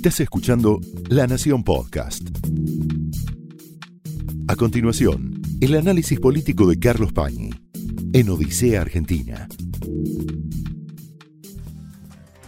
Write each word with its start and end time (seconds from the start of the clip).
Estás 0.00 0.20
escuchando 0.20 0.80
La 1.10 1.26
Nación 1.26 1.62
Podcast. 1.62 2.22
A 4.48 4.56
continuación, 4.56 5.42
el 5.60 5.76
análisis 5.76 6.18
político 6.18 6.66
de 6.66 6.78
Carlos 6.78 7.12
Pañi 7.12 7.50
en 8.14 8.30
Odisea 8.30 8.80
Argentina. 8.80 9.46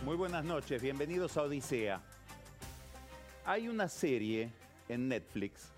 Muy 0.03 0.17
buenas 0.17 0.47
noches, 0.47 0.81
bienvenidos 0.81 1.37
a 1.37 1.43
Odisea. 1.43 2.01
Hay 3.45 3.69
una 3.69 3.87
serie 3.87 4.51
en 4.89 5.09
Netflix, 5.09 5.69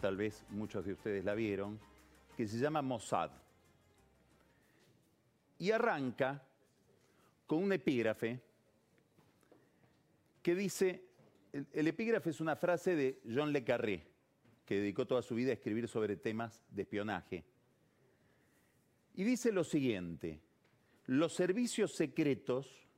tal 0.00 0.16
vez 0.16 0.42
muchos 0.48 0.86
de 0.86 0.94
ustedes 0.94 1.22
la 1.22 1.34
vieron, 1.34 1.78
que 2.34 2.48
se 2.48 2.56
llama 2.56 2.80
Mossad. 2.80 3.28
Y 5.58 5.70
arranca 5.70 6.42
con 7.46 7.62
un 7.62 7.74
epígrafe 7.74 8.47
que 10.48 10.54
dice, 10.54 11.04
el, 11.52 11.88
epígrafe 11.88 12.30
es 12.30 12.40
una 12.40 12.56
frase 12.56 12.96
de 12.96 13.20
John 13.30 13.52
Le 13.52 13.64
Carré, 13.64 14.06
que 14.64 14.76
dedicó 14.76 15.06
toda 15.06 15.20
su 15.20 15.34
vida 15.34 15.50
a 15.50 15.52
escribir 15.52 15.86
sobre 15.88 16.16
temas 16.16 16.64
de 16.70 16.80
espionaje. 16.80 17.44
Y 19.14 19.24
dice 19.24 19.52
lo 19.52 19.62
siguiente, 19.62 20.40
los 21.04 21.34
servicios 21.34 21.94
secretos 21.94 22.88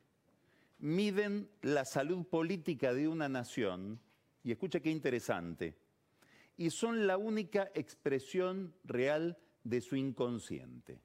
miden 0.79 1.51
la 1.63 1.85
salud 1.85 2.25
política 2.25 2.95
de 2.95 3.09
una 3.09 3.29
nación, 3.29 3.99
y 4.45 4.53
escucha 4.53 4.79
qué 4.79 4.93
interesante, 4.93 5.75
y 6.57 6.71
son 6.71 7.09
la 7.09 7.17
única 7.17 7.73
expresión 7.75 8.73
real 8.85 9.37
de 9.65 9.81
su 9.81 9.97
inconsciente. 9.97 11.01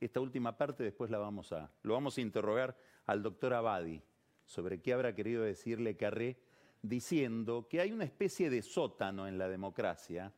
Esta 0.00 0.20
última 0.20 0.56
parte 0.56 0.84
después 0.84 1.10
la 1.10 1.18
vamos 1.18 1.52
a, 1.52 1.70
lo 1.82 1.92
vamos 1.92 2.16
a 2.16 2.22
interrogar 2.22 2.74
al 3.04 3.22
doctor 3.22 3.52
Abadi 3.52 4.02
sobre 4.44 4.80
qué 4.80 4.92
habrá 4.92 5.14
querido 5.14 5.42
decirle 5.42 5.96
Carré, 5.96 6.36
diciendo 6.82 7.66
que 7.68 7.80
hay 7.80 7.92
una 7.92 8.04
especie 8.04 8.50
de 8.50 8.62
sótano 8.62 9.26
en 9.26 9.38
la 9.38 9.48
democracia, 9.48 10.32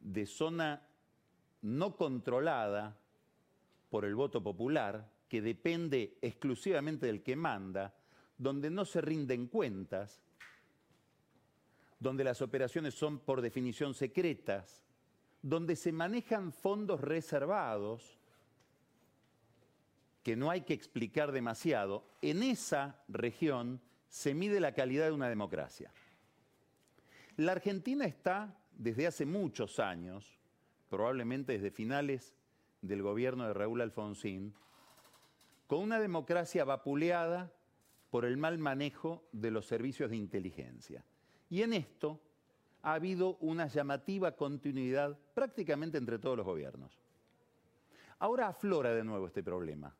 de 0.00 0.26
zona 0.26 0.86
no 1.62 1.96
controlada 1.96 2.96
por 3.88 4.04
el 4.04 4.14
voto 4.14 4.42
popular, 4.42 5.08
que 5.28 5.40
depende 5.40 6.18
exclusivamente 6.20 7.06
del 7.06 7.22
que 7.22 7.36
manda, 7.36 7.94
donde 8.36 8.70
no 8.70 8.84
se 8.84 9.00
rinden 9.00 9.46
cuentas, 9.46 10.20
donde 11.98 12.24
las 12.24 12.42
operaciones 12.42 12.94
son 12.94 13.20
por 13.20 13.40
definición 13.40 13.94
secretas, 13.94 14.84
donde 15.40 15.76
se 15.76 15.92
manejan 15.92 16.52
fondos 16.52 17.00
reservados, 17.00 18.18
que 20.24 20.34
no 20.36 20.50
hay 20.50 20.62
que 20.62 20.72
explicar 20.72 21.32
demasiado, 21.32 22.02
en 22.22 22.42
esa 22.42 22.98
región 23.08 23.80
se 24.08 24.34
mide 24.34 24.58
la 24.58 24.72
calidad 24.72 25.04
de 25.04 25.12
una 25.12 25.28
democracia. 25.28 25.92
La 27.36 27.52
Argentina 27.52 28.06
está 28.06 28.56
desde 28.72 29.06
hace 29.06 29.26
muchos 29.26 29.78
años, 29.78 30.40
probablemente 30.88 31.52
desde 31.52 31.70
finales 31.70 32.34
del 32.80 33.02
gobierno 33.02 33.46
de 33.46 33.52
Raúl 33.52 33.82
Alfonsín, 33.82 34.54
con 35.66 35.80
una 35.80 36.00
democracia 36.00 36.64
vapuleada 36.64 37.52
por 38.10 38.24
el 38.24 38.38
mal 38.38 38.58
manejo 38.58 39.28
de 39.32 39.50
los 39.50 39.66
servicios 39.66 40.08
de 40.08 40.16
inteligencia. 40.16 41.04
Y 41.50 41.62
en 41.62 41.74
esto 41.74 42.18
ha 42.80 42.94
habido 42.94 43.36
una 43.40 43.66
llamativa 43.66 44.32
continuidad 44.32 45.18
prácticamente 45.34 45.98
entre 45.98 46.18
todos 46.18 46.38
los 46.38 46.46
gobiernos. 46.46 46.98
Ahora 48.20 48.48
aflora 48.48 48.94
de 48.94 49.04
nuevo 49.04 49.26
este 49.26 49.42
problema. 49.42 49.94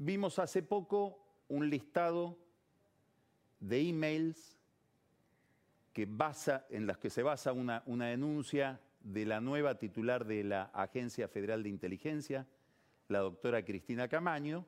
Vimos 0.00 0.38
hace 0.38 0.62
poco 0.62 1.18
un 1.48 1.68
listado 1.68 2.38
de 3.58 3.80
emails 3.80 4.56
que 5.92 6.06
basa, 6.06 6.68
en 6.70 6.86
las 6.86 6.98
que 6.98 7.10
se 7.10 7.24
basa 7.24 7.52
una, 7.52 7.82
una 7.84 8.06
denuncia 8.06 8.80
de 9.00 9.26
la 9.26 9.40
nueva 9.40 9.76
titular 9.76 10.24
de 10.24 10.44
la 10.44 10.70
Agencia 10.72 11.26
Federal 11.26 11.64
de 11.64 11.70
Inteligencia, 11.70 12.46
la 13.08 13.18
doctora 13.18 13.64
Cristina 13.64 14.06
Camaño, 14.06 14.64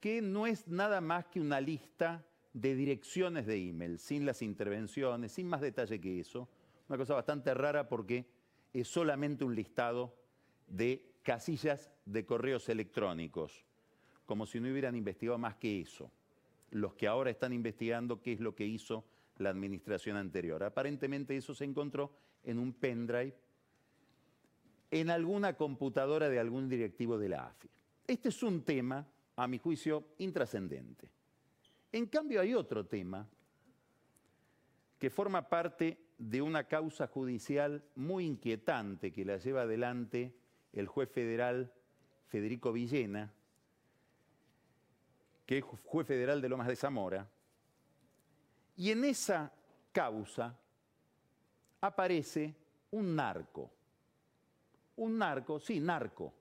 que 0.00 0.20
no 0.20 0.48
es 0.48 0.66
nada 0.66 1.00
más 1.00 1.26
que 1.26 1.40
una 1.40 1.60
lista 1.60 2.26
de 2.52 2.74
direcciones 2.74 3.46
de 3.46 3.68
email, 3.68 4.00
sin 4.00 4.26
las 4.26 4.42
intervenciones, 4.42 5.30
sin 5.30 5.46
más 5.46 5.60
detalle 5.60 6.00
que 6.00 6.18
eso. 6.18 6.48
Una 6.88 6.98
cosa 6.98 7.14
bastante 7.14 7.54
rara 7.54 7.88
porque 7.88 8.26
es 8.72 8.88
solamente 8.88 9.44
un 9.44 9.54
listado 9.54 10.12
de 10.66 11.14
casillas 11.22 11.92
de 12.04 12.26
correos 12.26 12.68
electrónicos 12.68 13.67
como 14.28 14.44
si 14.44 14.60
no 14.60 14.70
hubieran 14.70 14.94
investigado 14.94 15.38
más 15.38 15.56
que 15.56 15.80
eso. 15.80 16.12
Los 16.70 16.92
que 16.92 17.08
ahora 17.08 17.30
están 17.30 17.54
investigando 17.54 18.20
qué 18.20 18.34
es 18.34 18.40
lo 18.40 18.54
que 18.54 18.66
hizo 18.66 19.02
la 19.38 19.48
administración 19.48 20.18
anterior. 20.18 20.62
Aparentemente 20.62 21.34
eso 21.34 21.54
se 21.54 21.64
encontró 21.64 22.12
en 22.44 22.58
un 22.58 22.74
pendrive 22.74 23.34
en 24.90 25.08
alguna 25.08 25.54
computadora 25.56 26.28
de 26.28 26.38
algún 26.38 26.68
directivo 26.68 27.16
de 27.16 27.30
la 27.30 27.46
AFI. 27.46 27.70
Este 28.06 28.28
es 28.28 28.42
un 28.42 28.64
tema, 28.64 29.08
a 29.34 29.48
mi 29.48 29.56
juicio, 29.56 30.08
intrascendente. 30.18 31.08
En 31.90 32.04
cambio 32.04 32.42
hay 32.42 32.52
otro 32.52 32.84
tema 32.84 33.26
que 34.98 35.08
forma 35.08 35.48
parte 35.48 35.96
de 36.18 36.42
una 36.42 36.64
causa 36.64 37.06
judicial 37.06 37.82
muy 37.94 38.26
inquietante 38.26 39.10
que 39.10 39.24
la 39.24 39.38
lleva 39.38 39.62
adelante 39.62 40.34
el 40.74 40.86
juez 40.86 41.08
federal 41.08 41.72
Federico 42.26 42.74
Villena, 42.74 43.32
que 45.48 45.56
es 45.56 45.64
juez 45.64 46.06
federal 46.06 46.42
de 46.42 46.48
Lomas 46.50 46.68
de 46.68 46.76
Zamora, 46.76 47.26
y 48.76 48.90
en 48.90 49.02
esa 49.06 49.50
causa 49.92 50.54
aparece 51.80 52.54
un 52.90 53.16
narco, 53.16 53.70
un 54.96 55.16
narco, 55.16 55.58
sí, 55.58 55.80
narco, 55.80 56.34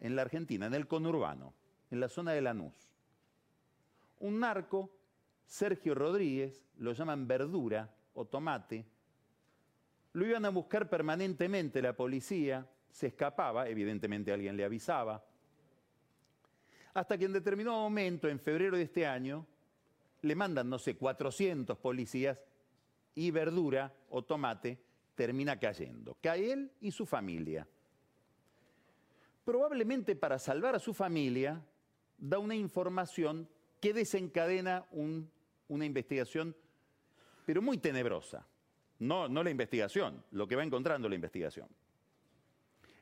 en 0.00 0.16
la 0.16 0.22
Argentina, 0.22 0.64
en 0.64 0.72
el 0.72 0.88
conurbano, 0.88 1.52
en 1.90 2.00
la 2.00 2.08
zona 2.08 2.32
de 2.32 2.40
Lanús. 2.40 2.90
Un 4.20 4.40
narco, 4.40 4.90
Sergio 5.44 5.94
Rodríguez, 5.94 6.64
lo 6.78 6.94
llaman 6.94 7.28
verdura 7.28 7.94
o 8.14 8.24
tomate, 8.24 8.86
lo 10.14 10.24
iban 10.24 10.46
a 10.46 10.48
buscar 10.48 10.88
permanentemente 10.88 11.82
la 11.82 11.94
policía, 11.94 12.66
se 12.90 13.08
escapaba, 13.08 13.68
evidentemente 13.68 14.32
alguien 14.32 14.56
le 14.56 14.64
avisaba, 14.64 15.22
hasta 16.96 17.18
que 17.18 17.26
en 17.26 17.34
determinado 17.34 17.76
momento, 17.76 18.26
en 18.26 18.40
febrero 18.40 18.74
de 18.74 18.84
este 18.84 19.06
año, 19.06 19.46
le 20.22 20.34
mandan, 20.34 20.70
no 20.70 20.78
sé, 20.78 20.96
400 20.96 21.76
policías 21.76 22.40
y 23.14 23.30
verdura 23.30 23.92
o 24.08 24.24
tomate 24.24 24.78
termina 25.14 25.60
cayendo. 25.60 26.16
Cae 26.22 26.52
él 26.52 26.72
y 26.80 26.90
su 26.90 27.04
familia. 27.04 27.68
Probablemente 29.44 30.16
para 30.16 30.38
salvar 30.38 30.74
a 30.74 30.78
su 30.78 30.94
familia, 30.94 31.62
da 32.16 32.38
una 32.38 32.54
información 32.54 33.46
que 33.78 33.92
desencadena 33.92 34.86
un, 34.90 35.30
una 35.68 35.84
investigación, 35.84 36.56
pero 37.44 37.60
muy 37.60 37.76
tenebrosa. 37.76 38.46
No, 39.00 39.28
no 39.28 39.42
la 39.42 39.50
investigación, 39.50 40.24
lo 40.30 40.48
que 40.48 40.56
va 40.56 40.64
encontrando 40.64 41.10
la 41.10 41.14
investigación. 41.14 41.68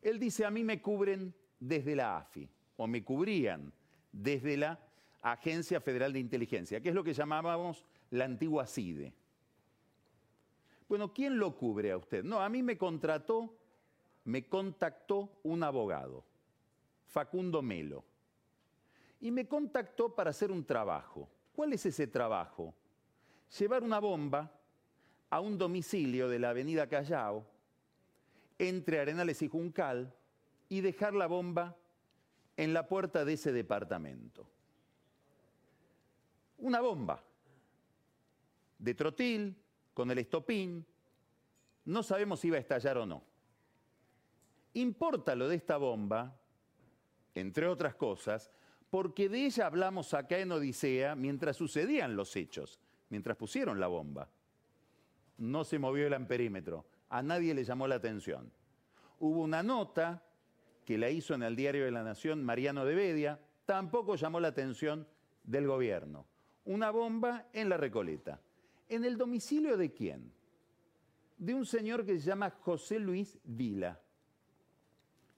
Él 0.03 0.19
dice, 0.19 0.45
a 0.45 0.51
mí 0.51 0.65
me 0.65 0.83
cubren 0.83 1.33
desde 1.61 1.95
la 1.95 2.17
AFI, 2.17 2.49
o 2.77 2.89
me 2.89 3.05
cubrían 3.05 3.73
desde 4.15 4.57
la 4.57 4.79
Agencia 5.23 5.81
Federal 5.81 6.13
de 6.13 6.21
Inteligencia, 6.21 6.81
que 6.81 6.91
es 6.91 6.95
lo 6.95 7.03
que 7.03 7.15
llamábamos 7.15 7.85
la 8.11 8.25
antigua 8.25 8.67
CIDE. 8.67 9.13
Bueno, 10.89 11.13
¿quién 11.13 11.39
lo 11.39 11.57
cubre 11.57 11.91
a 11.91 11.97
usted? 11.97 12.23
No, 12.23 12.41
a 12.41 12.49
mí 12.49 12.63
me 12.63 12.79
contrató, 12.79 13.57
me 14.25 14.47
contactó 14.47 15.41
un 15.43 15.63
abogado, 15.63 16.25
Facundo 17.07 17.63
Melo, 17.63 18.05
y 19.21 19.31
me 19.31 19.49
contactó 19.49 20.15
para 20.15 20.31
hacer 20.31 20.53
un 20.53 20.65
trabajo. 20.65 21.29
¿Cuál 21.55 21.73
es 21.73 21.87
ese 21.87 22.07
trabajo? 22.07 22.75
Llevar 23.59 23.83
una 23.83 23.99
bomba 23.99 24.53
a 25.31 25.41
un 25.41 25.57
domicilio 25.57 26.29
de 26.29 26.39
la 26.39 26.51
avenida 26.51 26.87
Callao, 26.89 27.45
entre 28.59 29.01
Arenales 29.01 29.43
y 29.43 29.49
Juncal, 29.49 30.15
y 30.69 30.81
dejar 30.81 31.15
la 31.15 31.27
bomba 31.27 31.77
en 32.57 32.73
la 32.73 32.87
puerta 32.87 33.25
de 33.25 33.35
ese 33.35 33.53
departamento. 33.53 34.49
Una 36.59 36.81
bomba 36.81 37.23
de 38.79 38.95
trotil 38.95 39.57
con 39.93 40.11
el 40.11 40.19
estopín. 40.19 40.85
No 41.85 42.03
sabemos 42.03 42.41
si 42.41 42.49
iba 42.49 42.57
a 42.57 42.61
estallar 42.61 42.99
o 42.99 43.07
no. 43.07 43.23
Importa 44.75 45.35
lo 45.35 45.49
de 45.49 45.57
esta 45.57 45.77
bomba, 45.77 46.37
entre 47.35 47.67
otras 47.67 47.95
cosas, 47.95 48.51
porque 48.91 49.29
de 49.29 49.47
ella 49.47 49.67
hablamos 49.67 50.15
acá 50.15 50.39
en 50.39 50.53
Odisea 50.53 51.15
mientras 51.15 51.57
sucedían 51.57 52.17
los 52.17 52.35
hechos, 52.37 52.79
mientras 53.09 53.37
pusieron 53.37 53.81
la 53.81 53.87
bomba. 53.87 54.29
No 55.39 55.65
se 55.65 55.79
movió 55.79 56.07
el 56.07 56.15
amperímetro, 56.15 56.87
a 57.09 57.23
nadie 57.23 57.55
le 57.55 57.65
llamó 57.65 57.87
la 57.87 57.97
atención. 57.97 58.53
Hubo 59.19 59.43
una 59.43 59.63
nota 59.63 60.23
que 60.85 60.99
la 60.99 61.11
hizo 61.11 61.35
en 61.35 61.43
el 61.43 61.57
diario 61.57 61.85
de 61.85 61.91
la 61.91 62.03
Nación 62.03 62.45
Mariano 62.45 62.85
de 62.85 62.95
Bedia, 62.95 63.41
tampoco 63.65 64.17
llamó 64.17 64.41
la 64.41 64.49
atención 64.49 65.07
del 65.43 65.67
gobierno. 65.67 66.27
Una 66.65 66.91
bomba 66.91 67.49
en 67.53 67.69
la 67.69 67.77
Recoleta. 67.77 68.41
¿En 68.89 69.05
el 69.05 69.17
domicilio 69.17 69.77
de 69.77 69.93
quién? 69.93 70.33
De 71.39 71.55
un 71.55 71.67
señor 71.67 72.05
que 72.05 72.19
se 72.19 72.27
llama 72.27 72.51
José 72.51 72.99
Luis 72.99 73.39
Vila. 73.45 74.01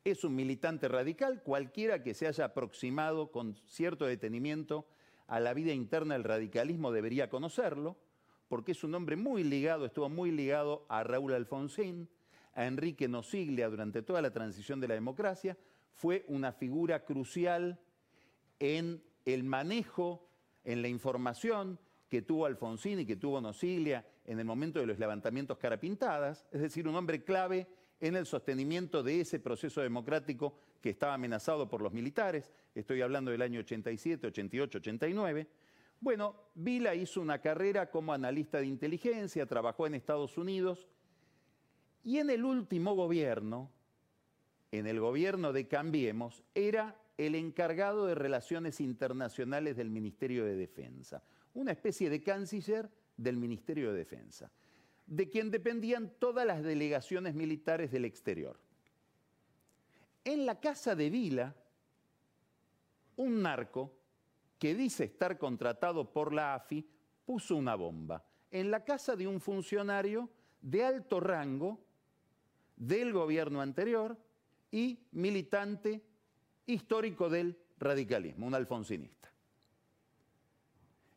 Es 0.04 0.22
un 0.25 0.37
militante 0.37 0.88
radical, 0.88 1.43
cualquiera 1.43 2.02
que 2.02 2.14
se 2.14 2.26
haya 2.26 2.44
aproximado 2.44 3.32
con 3.32 3.56
cierto 3.66 4.06
detenimiento 4.06 4.87
a 5.26 5.40
la 5.40 5.54
vida 5.54 5.72
interna 5.72 6.14
del 6.14 6.25
radicalismo 6.25 6.93
debería 6.93 7.28
conocerlo, 7.28 7.96
porque 8.48 8.72
es 8.72 8.84
un 8.84 8.94
hombre 8.94 9.16
muy 9.16 9.43
ligado, 9.43 9.87
estuvo 9.87 10.08
muy 10.08 10.31
ligado 10.31 10.87
a 10.88 11.02
Raúl 11.02 11.34
Alfonsín, 11.34 12.08
a 12.56 12.67
Enrique 12.67 13.06
Nosiglia 13.06 13.69
durante 13.69 14.03
toda 14.03 14.23
la 14.23 14.32
transición 14.32 14.81
de 14.81 14.88
la 14.88 14.94
democracia, 14.94 15.56
fue 15.93 16.25
una 16.26 16.53
figura 16.53 17.05
crucial 17.05 17.79
en 18.58 19.03
el 19.26 19.44
manejo, 19.44 20.26
en 20.64 20.81
la 20.81 20.88
información 20.88 21.79
que 22.08 22.23
tuvo 22.23 22.47
Alfonsín 22.47 23.00
y 23.00 23.06
que 23.06 23.17
tuvo 23.17 23.41
Nosiglia 23.43 24.06
en 24.25 24.41
el 24.41 24.47
momento 24.47 24.81
de 24.81 24.87
los 24.87 24.99
levantamientos 24.99 25.58
carapintadas, 25.58 26.47
es 26.50 26.62
decir, 26.62 26.88
un 26.88 26.97
hombre 26.97 27.23
clave 27.23 27.67
en 28.00 28.17
el 28.17 28.25
sostenimiento 28.25 29.03
de 29.03 29.20
ese 29.20 29.38
proceso 29.38 29.82
democrático 29.82 30.58
que 30.81 30.91
estaba 30.91 31.14
amenazado 31.14 31.69
por 31.69 31.82
los 31.82 31.93
militares, 31.93 32.50
estoy 32.75 33.03
hablando 33.03 33.31
del 33.31 33.43
año 33.43 33.61
87, 33.61 34.26
88, 34.29 34.79
89. 34.79 35.47
Bueno, 36.00 36.37
Vila 36.55 36.94
hizo 36.94 37.20
una 37.20 37.41
carrera 37.41 37.91
como 37.91 38.12
analista 38.12 38.58
de 38.58 38.67
inteligencia, 38.67 39.47
trabajó 39.47 39.87
en 39.87 39.94
Estados 39.94 40.38
Unidos 40.38 40.87
y 42.06 42.19
en 42.20 42.31
el 42.31 42.47
último 42.47 42.94
gobierno, 42.94 43.70
en 44.73 44.87
el 44.87 45.00
gobierno 45.00 45.53
de 45.53 45.69
Cambiemos, 45.69 46.43
era 46.55 46.99
el 47.19 47.35
encargado 47.35 48.06
de 48.06 48.14
relaciones 48.14 48.81
internacionales 48.81 49.76
del 49.76 49.91
Ministerio 49.91 50.47
de 50.47 50.56
Defensa, 50.56 51.23
una 51.53 51.73
especie 51.73 52.08
de 52.08 52.23
canciller 52.23 52.88
del 53.19 53.37
Ministerio 53.37 53.93
de 53.93 53.99
Defensa 53.99 54.50
de 55.06 55.29
quien 55.29 55.50
dependían 55.50 56.11
todas 56.19 56.47
las 56.47 56.62
delegaciones 56.62 57.35
militares 57.35 57.91
del 57.93 58.05
exterior. 58.05 58.58
En 60.25 60.44
la 60.44 60.61
casa 60.61 60.97
de 60.97 61.11
Vila, 61.11 61.55
un 63.17 63.43
narco 63.43 63.93
que 64.58 64.75
dice 64.75 65.05
estar 65.05 65.38
contratado 65.38 66.12
por 66.12 66.32
la 66.32 66.55
AFI 66.55 66.85
puso 67.25 67.56
una 67.56 67.76
bomba 67.76 68.25
en 68.50 68.70
la 68.70 68.85
casa 68.85 69.17
de 69.17 69.26
un 69.26 69.41
funcionario 69.41 70.29
de 70.61 70.85
alto 70.85 71.20
rango 71.20 71.85
del 72.76 73.12
gobierno 73.12 73.61
anterior 73.61 74.17
y 74.70 74.99
militante 75.12 76.02
histórico 76.67 77.28
del 77.28 77.58
radicalismo, 77.78 78.46
un 78.46 78.55
alfonsinista. 78.55 79.32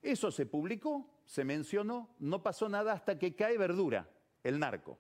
Eso 0.01 0.31
se 0.31 0.45
publicó 0.45 1.19
se 1.29 1.43
mencionó, 1.43 2.09
no 2.17 2.41
pasó 2.41 2.67
nada 2.69 2.91
hasta 2.91 3.19
que 3.19 3.35
cae 3.35 3.55
Verdura, 3.55 4.09
el 4.43 4.57
narco. 4.57 4.97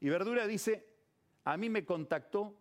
Y 0.00 0.08
Verdura 0.08 0.46
dice, 0.46 0.86
a 1.44 1.58
mí 1.58 1.68
me 1.68 1.84
contactó 1.84 2.58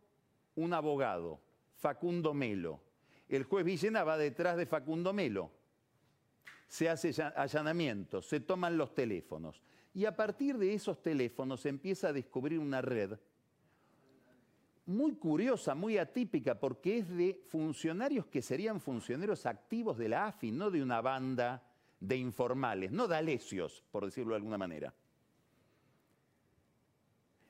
un 0.55 0.73
abogado, 0.73 1.39
Facundo 1.77 2.33
Melo. 2.33 2.81
El 3.29 3.45
juez 3.45 3.63
Villena 3.63 4.03
va 4.03 4.17
detrás 4.17 4.57
de 4.57 4.65
Facundo 4.65 5.13
Melo. 5.13 5.51
Se 6.67 6.89
hace 6.89 7.13
allanamiento, 7.23 8.21
se 8.21 8.41
toman 8.41 8.77
los 8.77 8.93
teléfonos. 8.93 9.61
Y 9.93 10.03
a 10.03 10.13
partir 10.13 10.57
de 10.57 10.73
esos 10.73 11.01
teléfonos 11.01 11.61
se 11.61 11.69
empieza 11.69 12.09
a 12.09 12.13
descubrir 12.13 12.59
una 12.59 12.81
red 12.81 13.17
muy 14.87 15.15
curiosa, 15.15 15.75
muy 15.75 15.97
atípica, 15.97 16.57
porque 16.59 16.99
es 16.99 17.09
de 17.09 17.41
funcionarios 17.47 18.25
que 18.27 18.41
serían 18.41 18.79
funcionarios 18.79 19.45
activos 19.45 19.97
de 19.97 20.09
la 20.09 20.27
AFI, 20.27 20.51
no 20.51 20.71
de 20.71 20.81
una 20.81 21.01
banda 21.01 21.61
de 21.99 22.15
informales, 22.15 22.91
no 22.91 23.07
dalesios, 23.07 23.83
por 23.91 24.05
decirlo 24.05 24.31
de 24.31 24.37
alguna 24.37 24.57
manera. 24.57 24.93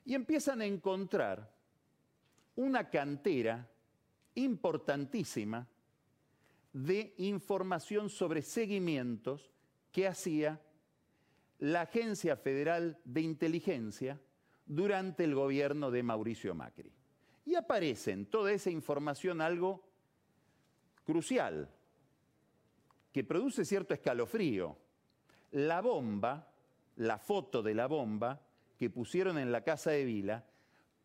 Y 0.03 0.15
empiezan 0.15 0.61
a 0.61 0.65
encontrar 0.65 1.53
una 2.55 2.89
cantera 2.89 3.69
importantísima 4.33 5.67
de 6.73 7.13
información 7.17 8.09
sobre 8.09 8.41
seguimientos 8.41 9.51
que 9.91 10.07
hacía 10.07 10.59
la 11.59 11.81
Agencia 11.81 12.35
Federal 12.35 12.99
de 13.03 13.21
Inteligencia 13.21 14.19
durante 14.65 15.23
el 15.23 15.35
gobierno 15.35 15.91
de 15.91 16.01
Mauricio 16.01 16.55
Macri. 16.55 16.96
Y 17.47 17.55
aparece 17.55 18.11
en 18.11 18.25
toda 18.25 18.51
esa 18.51 18.69
información 18.69 19.39
algo 19.39 19.81
crucial, 21.05 21.69
que 23.13 23.23
produce 23.23 23.63
cierto 23.63 23.93
escalofrío. 23.93 24.77
La 25.51 25.79
bomba, 25.79 26.51
la 26.97 27.17
foto 27.17 27.63
de 27.63 27.73
la 27.73 27.87
bomba 27.87 28.41
que 28.77 28.89
pusieron 28.89 29.37
en 29.37 29.53
la 29.53 29.61
casa 29.61 29.91
de 29.91 30.03
Vila, 30.03 30.45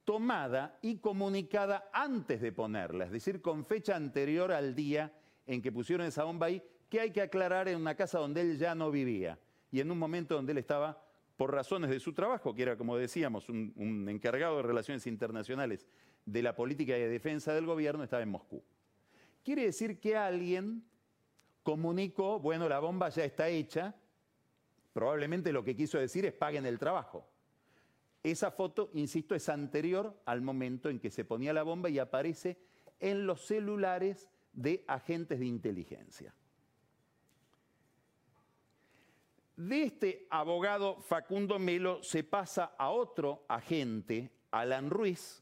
tomada 0.05 0.81
y 0.83 0.97
comunicada 0.97 1.89
antes 1.93 2.41
de 2.41 2.51
ponerla, 2.51 3.05
es 3.05 3.13
decir, 3.13 3.41
con 3.41 3.65
fecha 3.65 3.95
anterior 3.95 4.51
al 4.51 4.75
día 4.75 5.13
en 5.47 5.63
que 5.63 5.71
pusieron 5.71 6.05
esa 6.05 6.25
bomba 6.25 6.47
ahí, 6.47 6.61
que 6.91 6.99
hay 6.99 7.13
que 7.13 7.23
aclarar 7.23 7.69
en 7.69 7.77
una 7.77 7.95
casa 7.95 8.19
donde 8.19 8.41
él 8.41 8.59
ya 8.59 8.75
no 8.75 8.91
vivía 8.91 9.39
y 9.71 9.79
en 9.79 9.93
un 9.93 9.99
momento 9.99 10.35
donde 10.35 10.51
él 10.51 10.59
estaba, 10.59 11.01
por 11.37 11.53
razones 11.53 11.89
de 11.89 12.01
su 12.01 12.13
trabajo, 12.13 12.53
que 12.53 12.63
era, 12.63 12.77
como 12.77 12.97
decíamos, 12.97 13.49
un, 13.49 13.73
un 13.77 14.09
encargado 14.09 14.57
de 14.57 14.65
relaciones 14.65 15.07
internacionales 15.07 15.87
de 16.25 16.43
la 16.43 16.55
política 16.55 16.95
de 16.95 17.09
defensa 17.09 17.53
del 17.53 17.67
gobierno, 17.67 18.05
estaba 18.05 18.23
en 18.23 18.31
Moscú. 18.31 18.63
Quiere 19.45 19.65
decir 19.65 19.99
que 19.99 20.17
alguien 20.17 20.85
comunicó, 21.63 22.39
bueno, 22.39 22.69
la 22.69 22.79
bomba 22.79 23.09
ya 23.09 23.25
está 23.25 23.49
hecha, 23.49 23.95
probablemente 24.93 25.53
lo 25.53 25.65
que 25.65 25.77
quiso 25.77 25.99
decir 25.99 26.25
es 26.25 26.33
paguen 26.33 26.67
el 26.67 26.79
trabajo. 26.79 27.29
Esa 28.23 28.53
foto, 28.53 28.91
insisto, 28.95 29.35
es 29.35 29.49
anterior 29.49 30.17
al 30.27 30.43
momento 30.43 30.89
en 30.89 31.01
que 31.01 31.11
se 31.11 31.25
ponía 31.25 31.53
la 31.53 31.65
bomba 31.65 31.91
y 31.91 31.99
aparece 31.99 32.59
en 33.01 33.27
los 33.27 33.45
celulares 33.47 34.29
de 34.53 34.85
agentes 34.87 35.41
de 35.41 35.47
inteligencia. 35.47 36.35
De 39.57 39.83
este 39.83 40.27
abogado 40.31 41.01
Facundo 41.01 41.59
Melo 41.59 42.03
se 42.03 42.25
pasa 42.25 42.75
a 42.79 42.91
otro 42.91 43.45
agente, 43.49 44.31
Alan 44.51 44.89
Ruiz, 44.89 45.42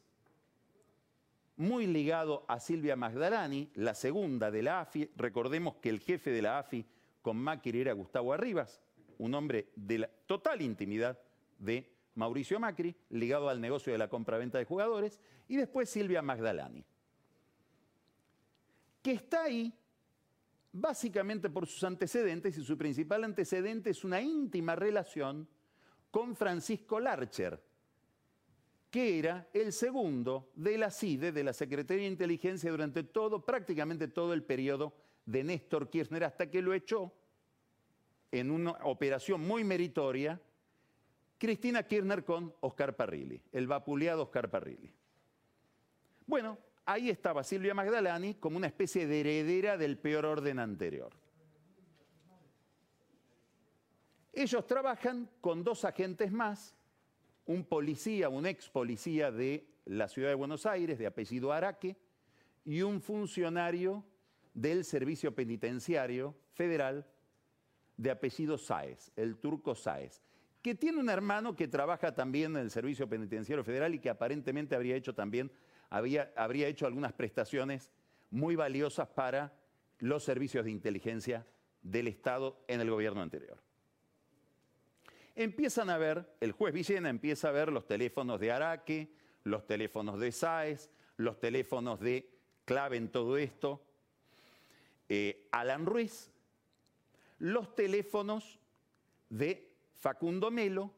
muy 1.61 1.85
ligado 1.85 2.43
a 2.47 2.59
Silvia 2.59 2.95
Magdalani, 2.95 3.69
la 3.75 3.93
segunda 3.93 4.49
de 4.49 4.63
la 4.63 4.81
AFI. 4.81 5.11
Recordemos 5.15 5.75
que 5.75 5.89
el 5.89 5.99
jefe 5.99 6.31
de 6.31 6.41
la 6.41 6.57
AFI 6.57 6.83
con 7.21 7.37
Macri 7.37 7.81
era 7.81 7.93
Gustavo 7.93 8.33
Arribas, 8.33 8.81
un 9.19 9.35
hombre 9.35 9.69
de 9.75 9.99
la 9.99 10.09
total 10.25 10.63
intimidad 10.63 11.19
de 11.59 11.93
Mauricio 12.15 12.59
Macri, 12.59 12.95
ligado 13.11 13.47
al 13.47 13.61
negocio 13.61 13.93
de 13.93 13.99
la 13.99 14.09
compraventa 14.09 14.57
de 14.57 14.65
jugadores, 14.65 15.19
y 15.47 15.55
después 15.55 15.87
Silvia 15.87 16.23
Magdalani, 16.23 16.83
que 19.03 19.11
está 19.11 19.43
ahí 19.43 19.71
básicamente 20.71 21.47
por 21.51 21.67
sus 21.67 21.83
antecedentes, 21.83 22.57
y 22.57 22.63
su 22.63 22.75
principal 22.75 23.23
antecedente 23.23 23.91
es 23.91 24.03
una 24.03 24.19
íntima 24.19 24.75
relación 24.75 25.47
con 26.09 26.35
Francisco 26.35 26.99
Larcher, 26.99 27.63
que 28.91 29.17
era 29.17 29.47
el 29.53 29.71
segundo 29.71 30.51
de 30.53 30.77
la 30.77 30.91
CIDE, 30.91 31.31
de 31.31 31.43
la 31.43 31.53
Secretaría 31.53 32.03
de 32.03 32.11
Inteligencia, 32.11 32.69
durante 32.69 33.03
todo, 33.03 33.43
prácticamente 33.43 34.09
todo 34.09 34.33
el 34.33 34.43
periodo 34.43 34.93
de 35.25 35.45
Néstor 35.45 35.89
Kirchner, 35.89 36.25
hasta 36.25 36.51
que 36.51 36.61
lo 36.61 36.73
echó 36.73 37.13
en 38.31 38.51
una 38.51 38.71
operación 38.83 39.41
muy 39.41 39.63
meritoria 39.63 40.39
Cristina 41.37 41.83
Kirchner 41.83 42.23
con 42.25 42.53
Oscar 42.59 42.95
Parrilli, 42.95 43.41
el 43.53 43.65
vapuleado 43.65 44.23
Oscar 44.23 44.51
Parrilli. 44.51 44.93
Bueno, 46.27 46.57
ahí 46.85 47.09
estaba 47.09 47.43
Silvia 47.43 47.73
Magdalani 47.73 48.35
como 48.35 48.57
una 48.57 48.67
especie 48.67 49.07
de 49.07 49.21
heredera 49.21 49.77
del 49.77 49.97
peor 49.97 50.25
orden 50.25 50.59
anterior. 50.59 51.13
Ellos 54.33 54.67
trabajan 54.67 55.29
con 55.41 55.63
dos 55.63 55.83
agentes 55.83 56.31
más, 56.31 56.75
un 57.45 57.65
policía, 57.65 58.29
un 58.29 58.45
ex 58.45 58.69
policía 58.69 59.31
de 59.31 59.67
la 59.85 60.07
ciudad 60.07 60.29
de 60.29 60.35
Buenos 60.35 60.65
Aires, 60.65 60.97
de 60.97 61.07
apellido 61.07 61.51
Araque, 61.51 61.97
y 62.63 62.81
un 62.81 63.01
funcionario 63.01 64.05
del 64.53 64.85
Servicio 64.85 65.33
Penitenciario 65.33 66.35
Federal 66.53 67.07
de 67.97 68.11
apellido 68.11 68.57
Sáez, 68.57 69.11
el 69.15 69.37
turco 69.37 69.75
Sáez, 69.75 70.21
que 70.61 70.75
tiene 70.75 70.99
un 70.99 71.09
hermano 71.09 71.55
que 71.55 71.67
trabaja 71.67 72.13
también 72.13 72.55
en 72.55 72.63
el 72.63 72.71
Servicio 72.71 73.09
Penitenciario 73.09 73.63
Federal 73.63 73.95
y 73.95 73.99
que 73.99 74.09
aparentemente 74.09 74.75
habría 74.75 74.95
hecho 74.95 75.15
también, 75.15 75.51
habría 75.89 76.67
hecho 76.67 76.85
algunas 76.85 77.13
prestaciones 77.13 77.91
muy 78.29 78.55
valiosas 78.55 79.07
para 79.07 79.53
los 79.99 80.23
servicios 80.23 80.65
de 80.65 80.71
inteligencia 80.71 81.45
del 81.81 82.07
Estado 82.07 82.63
en 82.67 82.81
el 82.81 82.89
gobierno 82.89 83.21
anterior 83.21 83.70
empiezan 85.35 85.89
a 85.89 85.97
ver, 85.97 86.35
el 86.39 86.51
juez 86.51 86.73
Villena 86.73 87.09
empieza 87.09 87.49
a 87.49 87.51
ver 87.51 87.71
los 87.71 87.87
teléfonos 87.87 88.39
de 88.39 88.51
Araque, 88.51 89.13
los 89.43 89.65
teléfonos 89.65 90.19
de 90.19 90.31
Sáez, 90.31 90.89
los 91.17 91.39
teléfonos 91.39 91.99
de 91.99 92.29
clave 92.65 92.97
en 92.97 93.09
todo 93.09 93.37
esto. 93.37 93.83
Eh, 95.09 95.47
Alan 95.51 95.85
Ruiz 95.85 96.31
los 97.41 97.73
teléfonos 97.73 98.59
de 99.29 99.73
Facundo 99.95 100.51
Melo, 100.51 100.91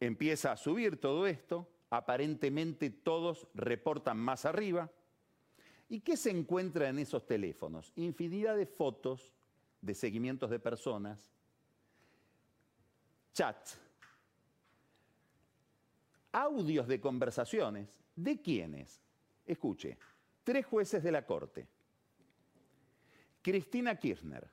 empieza 0.00 0.50
a 0.50 0.56
subir 0.56 1.00
todo 1.00 1.28
esto, 1.28 1.68
aparentemente 1.90 2.90
todos 2.90 3.46
reportan 3.54 4.18
más 4.18 4.46
arriba. 4.46 4.90
¿Y 5.88 6.00
qué 6.00 6.16
se 6.16 6.30
encuentra 6.30 6.88
en 6.88 6.98
esos 6.98 7.24
teléfonos? 7.24 7.92
Infinidad 7.94 8.56
de 8.56 8.66
fotos 8.66 9.32
de 9.80 9.94
seguimientos 9.94 10.50
de 10.50 10.58
personas, 10.58 11.30
chats, 13.34 13.78
audios 16.32 16.88
de 16.88 17.00
conversaciones. 17.00 18.00
¿De 18.16 18.40
quiénes? 18.40 19.02
Escuche, 19.44 19.98
tres 20.44 20.64
jueces 20.64 21.02
de 21.02 21.12
la 21.12 21.26
Corte. 21.26 21.66
Cristina 23.42 23.96
Kirchner, 23.98 24.48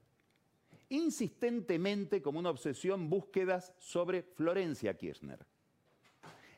insistentemente 0.90 2.22
como 2.22 2.40
una 2.40 2.50
obsesión 2.50 3.10
búsquedas 3.10 3.74
sobre 3.78 4.24
Florencia 4.24 4.98
Kirchner. 4.98 5.46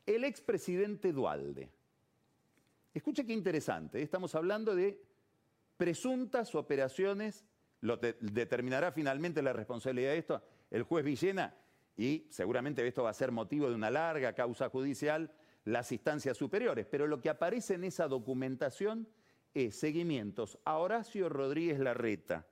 El 0.06 0.24
expresidente 0.24 1.12
Dualde. 1.12 1.70
Escuche 2.94 3.26
qué 3.26 3.34
interesante, 3.34 4.02
estamos 4.02 4.34
hablando 4.34 4.76
de 4.76 5.00
presuntas 5.78 6.56
operaciones, 6.56 7.46
lo 7.82 7.98
determinará 7.98 8.92
finalmente 8.92 9.42
la 9.42 9.54
responsabilidad 9.54 10.12
de 10.12 10.18
esto 10.18 10.42
el 10.72 10.84
juez 10.84 11.06
Villena 11.06 11.54
y 11.96 12.28
seguramente 12.30 12.86
esto 12.86 13.04
va 13.04 13.12
a 13.12 13.14
ser 13.14 13.32
motivo 13.32 13.70
de 13.70 13.76
una 13.76 13.92
larga 13.92 14.34
causa 14.34 14.70
judicial 14.70 15.32
las 15.66 15.92
instancias 15.92 16.38
superiores, 16.38 16.86
pero 16.90 17.08
lo 17.08 17.22
que 17.22 17.30
aparece 17.30 17.76
en 17.76 17.84
esa 17.84 18.08
documentación 18.08 19.08
es 19.54 19.76
seguimientos 19.76 20.58
a 20.66 20.78
Horacio 20.78 21.30
Rodríguez 21.30 21.80
Larreta, 21.80 22.48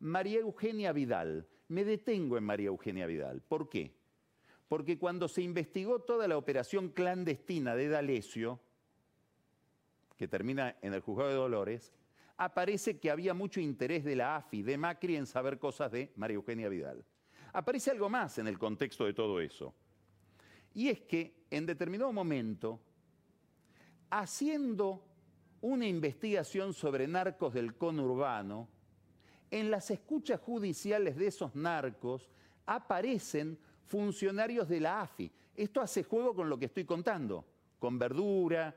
María 0.00 0.40
Eugenia 0.40 0.92
Vidal. 0.92 1.48
Me 1.68 1.84
detengo 1.84 2.36
en 2.36 2.44
María 2.44 2.66
Eugenia 2.66 3.06
Vidal. 3.06 3.40
¿Por 3.40 3.68
qué? 3.68 3.94
Porque 4.68 4.98
cuando 4.98 5.28
se 5.28 5.42
investigó 5.42 6.00
toda 6.00 6.28
la 6.28 6.36
operación 6.36 6.90
clandestina 6.90 7.76
de 7.76 7.88
D'Alessio, 7.88 8.60
que 10.16 10.28
termina 10.28 10.76
en 10.82 10.92
el 10.92 11.00
juzgado 11.00 11.30
de 11.30 11.36
Dolores, 11.36 11.92
aparece 12.36 12.98
que 12.98 13.10
había 13.10 13.34
mucho 13.34 13.60
interés 13.60 14.04
de 14.04 14.16
la 14.16 14.36
AFI, 14.36 14.62
de 14.62 14.76
Macri, 14.76 15.16
en 15.16 15.26
saber 15.26 15.58
cosas 15.58 15.92
de 15.92 16.12
María 16.16 16.36
Eugenia 16.36 16.68
Vidal. 16.68 17.04
Aparece 17.54 17.92
algo 17.92 18.08
más 18.10 18.38
en 18.38 18.48
el 18.48 18.58
contexto 18.58 19.04
de 19.04 19.14
todo 19.14 19.40
eso. 19.40 19.72
Y 20.74 20.88
es 20.88 21.02
que 21.02 21.46
en 21.50 21.66
determinado 21.66 22.12
momento, 22.12 22.80
haciendo 24.10 25.04
una 25.60 25.86
investigación 25.86 26.74
sobre 26.74 27.06
narcos 27.06 27.54
del 27.54 27.76
conurbano, 27.76 28.68
en 29.52 29.70
las 29.70 29.88
escuchas 29.92 30.40
judiciales 30.40 31.16
de 31.16 31.28
esos 31.28 31.54
narcos 31.54 32.28
aparecen 32.66 33.56
funcionarios 33.84 34.68
de 34.68 34.80
la 34.80 35.02
AFI. 35.02 35.30
Esto 35.54 35.80
hace 35.80 36.02
juego 36.02 36.34
con 36.34 36.48
lo 36.48 36.58
que 36.58 36.64
estoy 36.64 36.84
contando, 36.84 37.44
con 37.78 38.00
verdura, 38.00 38.74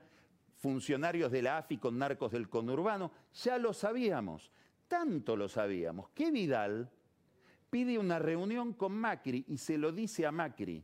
funcionarios 0.54 1.32
de 1.32 1.42
la 1.42 1.58
AFI 1.58 1.78
con 1.80 1.98
narcos 1.98 2.32
del 2.32 2.48
conurbano, 2.48 3.12
ya 3.34 3.58
lo 3.58 3.74
sabíamos, 3.74 4.52
tanto 4.88 5.36
lo 5.36 5.50
sabíamos, 5.50 6.10
que 6.10 6.30
Vidal 6.30 6.92
pide 7.70 7.98
una 8.00 8.20
reunión 8.20 8.74
con 8.74 8.94
Macri 8.94 9.46
y 9.48 9.58
se 9.58 9.78
lo 9.78 9.92
dice 9.92 10.26
a 10.26 10.32
Macri. 10.32 10.84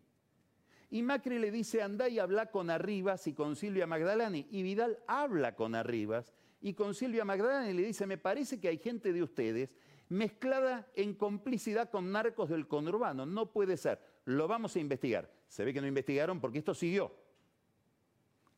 Y 0.90 1.02
Macri 1.02 1.40
le 1.40 1.50
dice, 1.50 1.82
anda 1.82 2.08
y 2.08 2.20
habla 2.20 2.52
con 2.52 2.70
Arribas 2.70 3.25
y 3.28 3.34
con 3.34 3.56
Silvia 3.56 3.88
Magdalani. 3.88 4.48
Y 4.52 4.62
Vidal 4.62 5.00
habla 5.08 5.56
con 5.56 5.74
Arribas 5.74 6.34
y 6.62 6.75
con 6.75 6.94
Silvia 6.94 7.25
Magdalani 7.25 7.74
le 7.74 7.82
dice, 7.82 8.06
me 8.06 8.18
parece 8.18 8.60
que 8.60 8.68
hay 8.68 8.78
gente 8.78 9.12
de 9.12 9.24
ustedes 9.24 9.75
mezclada 10.10 10.88
en 10.96 11.16
complicidad 11.16 11.90
con 11.90 12.12
narcos 12.12 12.50
del 12.50 12.68
conurbano. 12.68 13.25
No 13.25 13.52
puede 13.52 13.75
ser. 13.78 14.00
Lo 14.25 14.48
vamos 14.48 14.75
a 14.75 14.80
investigar. 14.80 15.30
Se 15.48 15.66
ve 15.66 15.74
que 15.74 15.82
no 15.82 15.88
investigaron 15.88 16.40
porque 16.40 16.60
esto 16.60 16.74
siguió. 16.74 17.12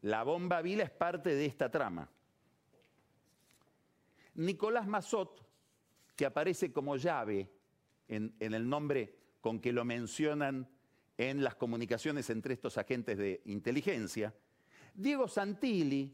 La 0.01 0.23
bomba 0.23 0.61
vila 0.61 0.83
es 0.83 0.91
parte 0.91 1.33
de 1.33 1.45
esta 1.45 1.71
trama. 1.71 2.09
Nicolás 4.35 4.85
Mazot, 4.85 5.41
que 6.15 6.25
aparece 6.25 6.71
como 6.73 6.97
llave 6.97 7.49
en, 8.07 8.33
el 8.39 8.69
nombre 8.69 9.15
con 9.41 9.59
que 9.59 9.71
lo 9.71 9.85
mencionan 9.85 10.69
en 11.17 11.43
las 11.43 11.55
comunicaciones 11.55 12.29
entre 12.29 12.53
estos 12.53 12.77
agentes 12.77 13.17
de 13.17 13.41
inteligencia. 13.45 14.33
Diego 14.93 15.27
Santilli, 15.27 16.11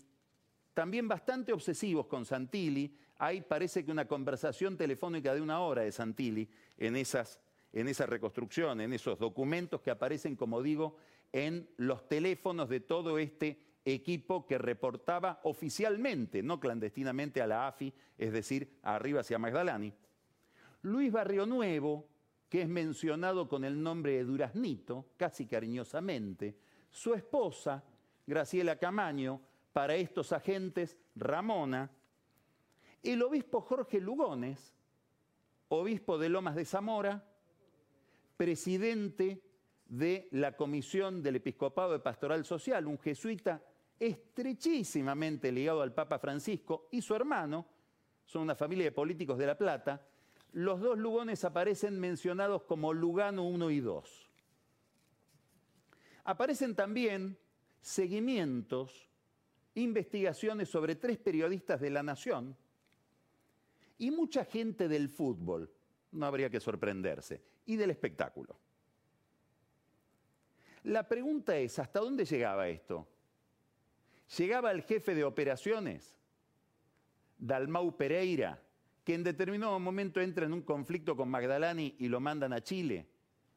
también 0.74 1.07
bastante 1.07 1.53
obsesivos 1.53 2.07
con 2.07 2.25
Santilli, 2.25 2.95
hay 3.17 3.41
parece 3.41 3.86
que 3.86 3.91
una 3.91 4.07
conversación 4.07 4.77
telefónica 4.77 5.33
de 5.33 5.41
una 5.41 5.60
hora 5.62 5.83
de 5.83 5.91
Santilli 5.91 6.50
en, 6.77 6.95
esas, 6.95 7.39
en 7.71 7.88
esa 7.88 8.05
reconstrucción, 8.05 8.81
en 8.81 8.93
esos 8.93 9.19
documentos 9.19 9.81
que 9.81 9.91
aparecen, 9.91 10.36
como 10.36 10.62
digo, 10.62 10.98
en 11.31 11.69
los 11.77 12.07
teléfonos 12.07 12.67
de 12.69 12.79
todo 12.79 13.17
este 13.17 13.60
equipo 13.86 14.45
que 14.45 14.57
reportaba 14.57 15.39
oficialmente, 15.43 16.43
no 16.43 16.60
clandestinamente 16.60 17.41
a 17.41 17.48
la 17.48 17.67
AFI, 17.67 17.93
es 18.17 18.31
decir, 18.31 18.77
a 18.83 18.95
Arribas 18.95 19.29
y 19.31 19.33
a 19.33 19.39
Magdalani. 19.39 19.93
Luis 20.84 21.12
Barrio 21.12 21.46
Nuevo, 21.46 22.08
que 22.50 22.64
es 22.64 22.68
mencionado 22.68 23.48
con 23.48 23.64
el 23.64 23.82
nombre 23.82 24.14
de 24.14 24.24
Duraznito, 24.24 25.12
casi 25.18 25.46
cariñosamente, 25.46 26.58
su 26.90 27.14
esposa, 27.14 27.84
Graciela 28.26 28.78
Camaño, 28.78 29.42
para 29.72 29.96
estos 29.96 30.34
agentes, 30.34 30.98
Ramona, 31.16 31.90
el 33.04 33.22
obispo 33.24 33.62
Jorge 33.62 34.00
Lugones, 34.00 34.76
obispo 35.70 36.18
de 36.18 36.30
Lomas 36.30 36.56
de 36.56 36.66
Zamora, 36.66 37.26
presidente 38.36 39.42
de 39.86 40.28
la 40.32 40.56
Comisión 40.56 41.24
del 41.24 41.38
Episcopado 41.38 41.94
de 41.94 42.00
Pastoral 42.00 42.44
Social, 42.44 42.88
un 42.88 43.00
jesuita 43.00 43.64
estrechísimamente 44.00 45.52
ligado 45.52 45.82
al 45.82 45.94
Papa 45.94 46.20
Francisco, 46.20 46.88
y 46.92 47.02
su 47.02 47.16
hermano, 47.16 47.68
son 48.26 48.44
una 48.44 48.56
familia 48.56 48.86
de 48.86 48.92
políticos 48.92 49.38
de 49.38 49.46
La 49.46 49.58
Plata, 49.58 50.08
los 50.53 50.81
dos 50.81 50.98
Lugones 50.98 51.43
aparecen 51.46 52.00
mencionados 52.00 52.63
como 52.63 52.93
Lugano 52.93 53.43
1 53.48 53.72
y 53.72 53.79
2. 53.79 54.29
Aparecen 56.25 56.75
también 56.75 57.38
seguimientos, 57.81 59.10
investigaciones 59.75 60.70
sobre 60.70 60.96
tres 60.96 61.17
periodistas 61.17 61.79
de 61.79 61.89
la 61.89 62.03
Nación 62.03 62.55
y 63.98 64.12
mucha 64.12 64.43
gente 64.46 64.88
del 64.88 65.10
fútbol, 65.10 65.72
no 66.12 66.25
habría 66.25 66.50
que 66.50 66.60
sorprenderse, 66.60 67.41
y 67.65 67.75
del 67.75 67.91
espectáculo. 67.91 68.58
La 70.84 71.08
pregunta 71.08 71.55
es, 71.58 71.77
¿hasta 71.79 72.00
dónde 72.00 72.25
llegaba 72.25 72.67
esto? 72.67 73.08
¿Llegaba 74.38 74.72
el 74.72 74.81
jefe 74.81 75.13
de 75.13 75.24
operaciones, 75.24 76.17
Dalmau 77.38 77.96
Pereira, 77.96 78.62
que 79.03 79.15
en 79.15 79.24
determinado 79.24 79.79
momento 79.79 80.22
entra 80.22 80.46
en 80.46 80.53
un 80.53 80.62
conflicto 80.62 81.15
con 81.15 81.29
Magdalani 81.29 81.96
y 82.00 82.08
lo 82.08 82.20
mandan 82.20 82.53
a 82.53 82.62
Chile, 82.62 83.08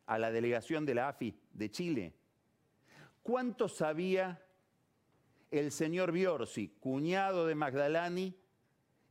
a 0.07 0.19
la 0.19 0.31
delegación 0.31 0.87
de 0.87 0.95
la 0.95 1.09
AFI 1.09 1.35
de 1.53 1.71
Chile. 1.71 2.15
¿Cuánto 3.23 3.69
sabía 3.69 4.43
el 5.51 5.71
señor 5.71 6.13
Biorsi, 6.13 6.69
cuñado 6.81 7.47
de 7.47 7.55
Magdalani 7.55 8.35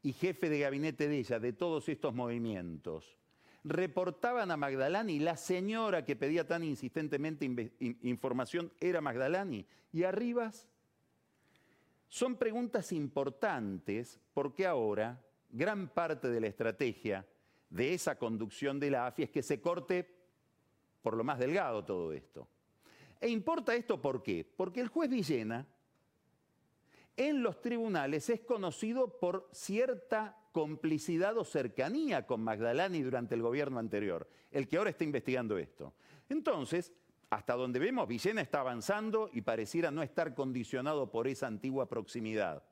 y 0.01 0.13
jefe 0.13 0.49
de 0.49 0.59
gabinete 0.59 1.07
de 1.07 1.17
ella, 1.17 1.39
de 1.39 1.53
todos 1.53 1.87
estos 1.89 2.13
movimientos? 2.13 3.17
Reportaban 3.63 4.51
a 4.51 4.57
Magdalani, 4.57 5.19
la 5.19 5.37
señora 5.37 6.03
que 6.03 6.15
pedía 6.15 6.45
tan 6.45 6.63
insistentemente 6.63 7.45
información 8.01 8.73
era 8.79 8.99
Magdalani. 8.99 9.65
¿Y 9.93 10.03
Arribas? 10.03 10.67
Son 12.09 12.35
preguntas 12.35 12.91
importantes 12.91 14.19
porque 14.33 14.67
ahora 14.67 15.23
gran 15.53 15.87
parte 15.87 16.29
de 16.29 16.41
la 16.41 16.47
estrategia 16.47 17.25
de 17.69 17.93
esa 17.93 18.17
conducción 18.17 18.79
de 18.79 18.89
la 18.91 19.07
AFI 19.07 19.23
es 19.23 19.29
que 19.29 19.43
se 19.43 19.61
corte 19.61 20.09
por 21.01 21.15
lo 21.15 21.23
más 21.23 21.39
delgado 21.39 21.85
todo 21.85 22.11
esto. 22.11 22.47
E 23.21 23.29
importa 23.29 23.75
esto 23.75 24.01
por 24.01 24.21
qué? 24.21 24.45
Porque 24.57 24.81
el 24.81 24.87
juez 24.87 25.09
Villena 25.09 25.65
en 27.15 27.43
los 27.43 27.61
tribunales 27.61 28.29
es 28.29 28.41
conocido 28.41 29.19
por 29.19 29.47
cierta 29.51 30.37
complicidad 30.51 31.37
o 31.37 31.43
cercanía 31.43 32.25
con 32.25 32.43
Magdalani 32.43 33.01
durante 33.01 33.35
el 33.35 33.41
gobierno 33.41 33.79
anterior, 33.79 34.27
el 34.51 34.67
que 34.67 34.77
ahora 34.77 34.89
está 34.89 35.03
investigando 35.03 35.57
esto. 35.57 35.93
Entonces, 36.29 36.91
hasta 37.29 37.53
donde 37.53 37.79
vemos, 37.79 38.07
Villena 38.07 38.41
está 38.41 38.59
avanzando 38.59 39.29
y 39.31 39.41
pareciera 39.41 39.91
no 39.91 40.01
estar 40.03 40.33
condicionado 40.33 41.11
por 41.11 41.27
esa 41.27 41.47
antigua 41.47 41.87
proximidad. 41.87 42.63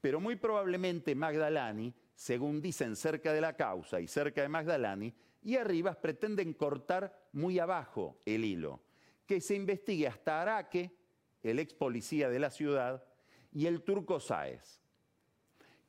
Pero 0.00 0.20
muy 0.20 0.36
probablemente 0.36 1.14
Magdalani 1.14 1.94
según 2.16 2.60
dicen 2.60 2.96
cerca 2.96 3.32
de 3.32 3.40
la 3.40 3.54
causa 3.54 4.00
y 4.00 4.08
cerca 4.08 4.42
de 4.42 4.48
Magdalani, 4.48 5.14
y 5.42 5.56
Arribas 5.56 5.96
pretenden 5.96 6.52
cortar 6.54 7.28
muy 7.32 7.60
abajo 7.60 8.18
el 8.24 8.44
hilo, 8.44 8.80
que 9.26 9.40
se 9.40 9.54
investigue 9.54 10.08
hasta 10.08 10.42
Araque, 10.42 10.90
el 11.44 11.60
ex 11.60 11.74
policía 11.74 12.28
de 12.28 12.40
la 12.40 12.50
ciudad, 12.50 13.04
y 13.52 13.66
el 13.66 13.82
turco 13.82 14.18
Sáez. 14.18 14.80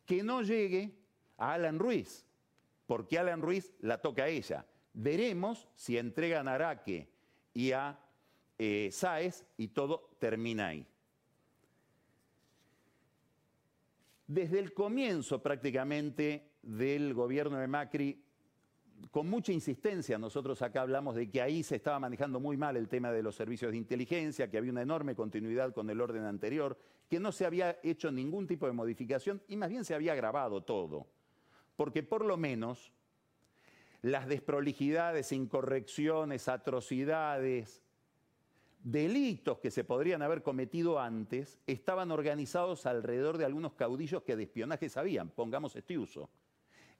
Que 0.05 0.21
no 0.21 0.43
llegue 0.43 0.93
a 1.37 1.53
Alan 1.53 1.79
Ruiz, 1.79 2.25
porque 2.85 3.17
Alan 3.17 3.41
Ruiz 3.41 3.73
la 3.79 3.99
toca 3.99 4.25
a 4.25 4.27
ella, 4.27 4.65
Veremos 4.99 5.67
si 5.75 5.95
entregan 5.95 6.47
a 6.47 6.55
Araque 6.55 7.07
y 7.53 7.71
a 7.71 7.99
eh, 8.57 8.89
Sáez 8.91 9.45
y 9.55 9.67
todo 9.67 10.09
termina 10.17 10.69
ahí. 10.69 10.87
Desde 14.27 14.59
el 14.59 14.73
comienzo 14.73 15.41
prácticamente 15.41 16.51
del 16.61 17.13
gobierno 17.13 17.57
de 17.57 17.67
Macri, 17.67 18.21
con 19.09 19.29
mucha 19.29 19.53
insistencia, 19.53 20.17
nosotros 20.17 20.61
acá 20.61 20.81
hablamos 20.81 21.15
de 21.15 21.29
que 21.29 21.41
ahí 21.41 21.63
se 21.63 21.77
estaba 21.77 21.97
manejando 21.99 22.41
muy 22.41 22.57
mal 22.57 22.75
el 22.75 22.89
tema 22.89 23.11
de 23.11 23.23
los 23.23 23.35
servicios 23.35 23.71
de 23.71 23.77
inteligencia, 23.77 24.49
que 24.49 24.57
había 24.57 24.71
una 24.71 24.81
enorme 24.81 25.15
continuidad 25.15 25.73
con 25.73 25.89
el 25.89 26.01
orden 26.01 26.25
anterior, 26.25 26.77
que 27.09 27.21
no 27.21 27.31
se 27.31 27.45
había 27.45 27.79
hecho 27.83 28.11
ningún 28.11 28.47
tipo 28.47 28.65
de 28.65 28.73
modificación 28.73 29.41
y 29.47 29.55
más 29.55 29.69
bien 29.69 29.85
se 29.85 29.95
había 29.95 30.11
agravado 30.11 30.61
todo. 30.61 31.07
Porque 31.77 32.03
por 32.03 32.25
lo 32.25 32.35
menos 32.35 32.91
las 34.01 34.27
desprolijidades, 34.27 35.31
incorrecciones, 35.31 36.49
atrocidades, 36.49 37.81
delitos 38.91 39.59
que 39.59 39.69
se 39.69 39.83
podrían 39.83 40.21
haber 40.21 40.41
cometido 40.41 40.97
antes 40.97 41.59
estaban 41.67 42.09
organizados 42.09 42.85
alrededor 42.85 43.37
de 43.37 43.43
algunos 43.43 43.73
caudillos 43.73 44.23
que 44.23 44.37
de 44.37 44.43
espionaje 44.43 44.87
sabían, 44.87 45.29
pongamos 45.29 45.75
Estiuso. 45.75 46.29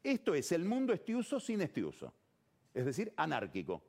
Esto 0.03 0.36
es 0.36 0.51
el 0.51 0.65
mundo 0.65 0.91
Estiuso 0.91 1.39
sin 1.39 1.62
Estiuso, 1.62 2.13
es 2.74 2.86
decir, 2.86 3.13
anárquico 3.15 3.82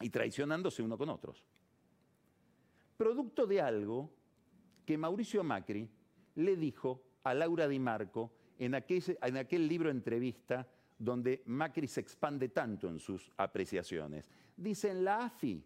y 0.00 0.08
traicionándose 0.08 0.82
uno 0.82 0.96
con 0.96 1.10
otros. 1.10 1.44
Producto 2.96 3.46
de 3.46 3.60
algo 3.60 4.10
que 4.86 4.96
Mauricio 4.96 5.44
Macri 5.44 5.86
le 6.36 6.56
dijo 6.56 7.02
a 7.22 7.34
Laura 7.34 7.68
Di 7.68 7.78
Marco 7.78 8.32
en 8.58 8.74
aquel, 8.74 9.02
en 9.20 9.36
aquel 9.36 9.68
libro 9.68 9.90
entrevista 9.90 10.66
donde 10.98 11.42
Macri 11.46 11.86
se 11.86 12.00
expande 12.00 12.48
tanto 12.48 12.88
en 12.88 12.98
sus 12.98 13.30
apreciaciones. 13.36 14.30
Dice 14.56 14.90
en 14.90 15.04
la 15.04 15.24
AFI, 15.26 15.64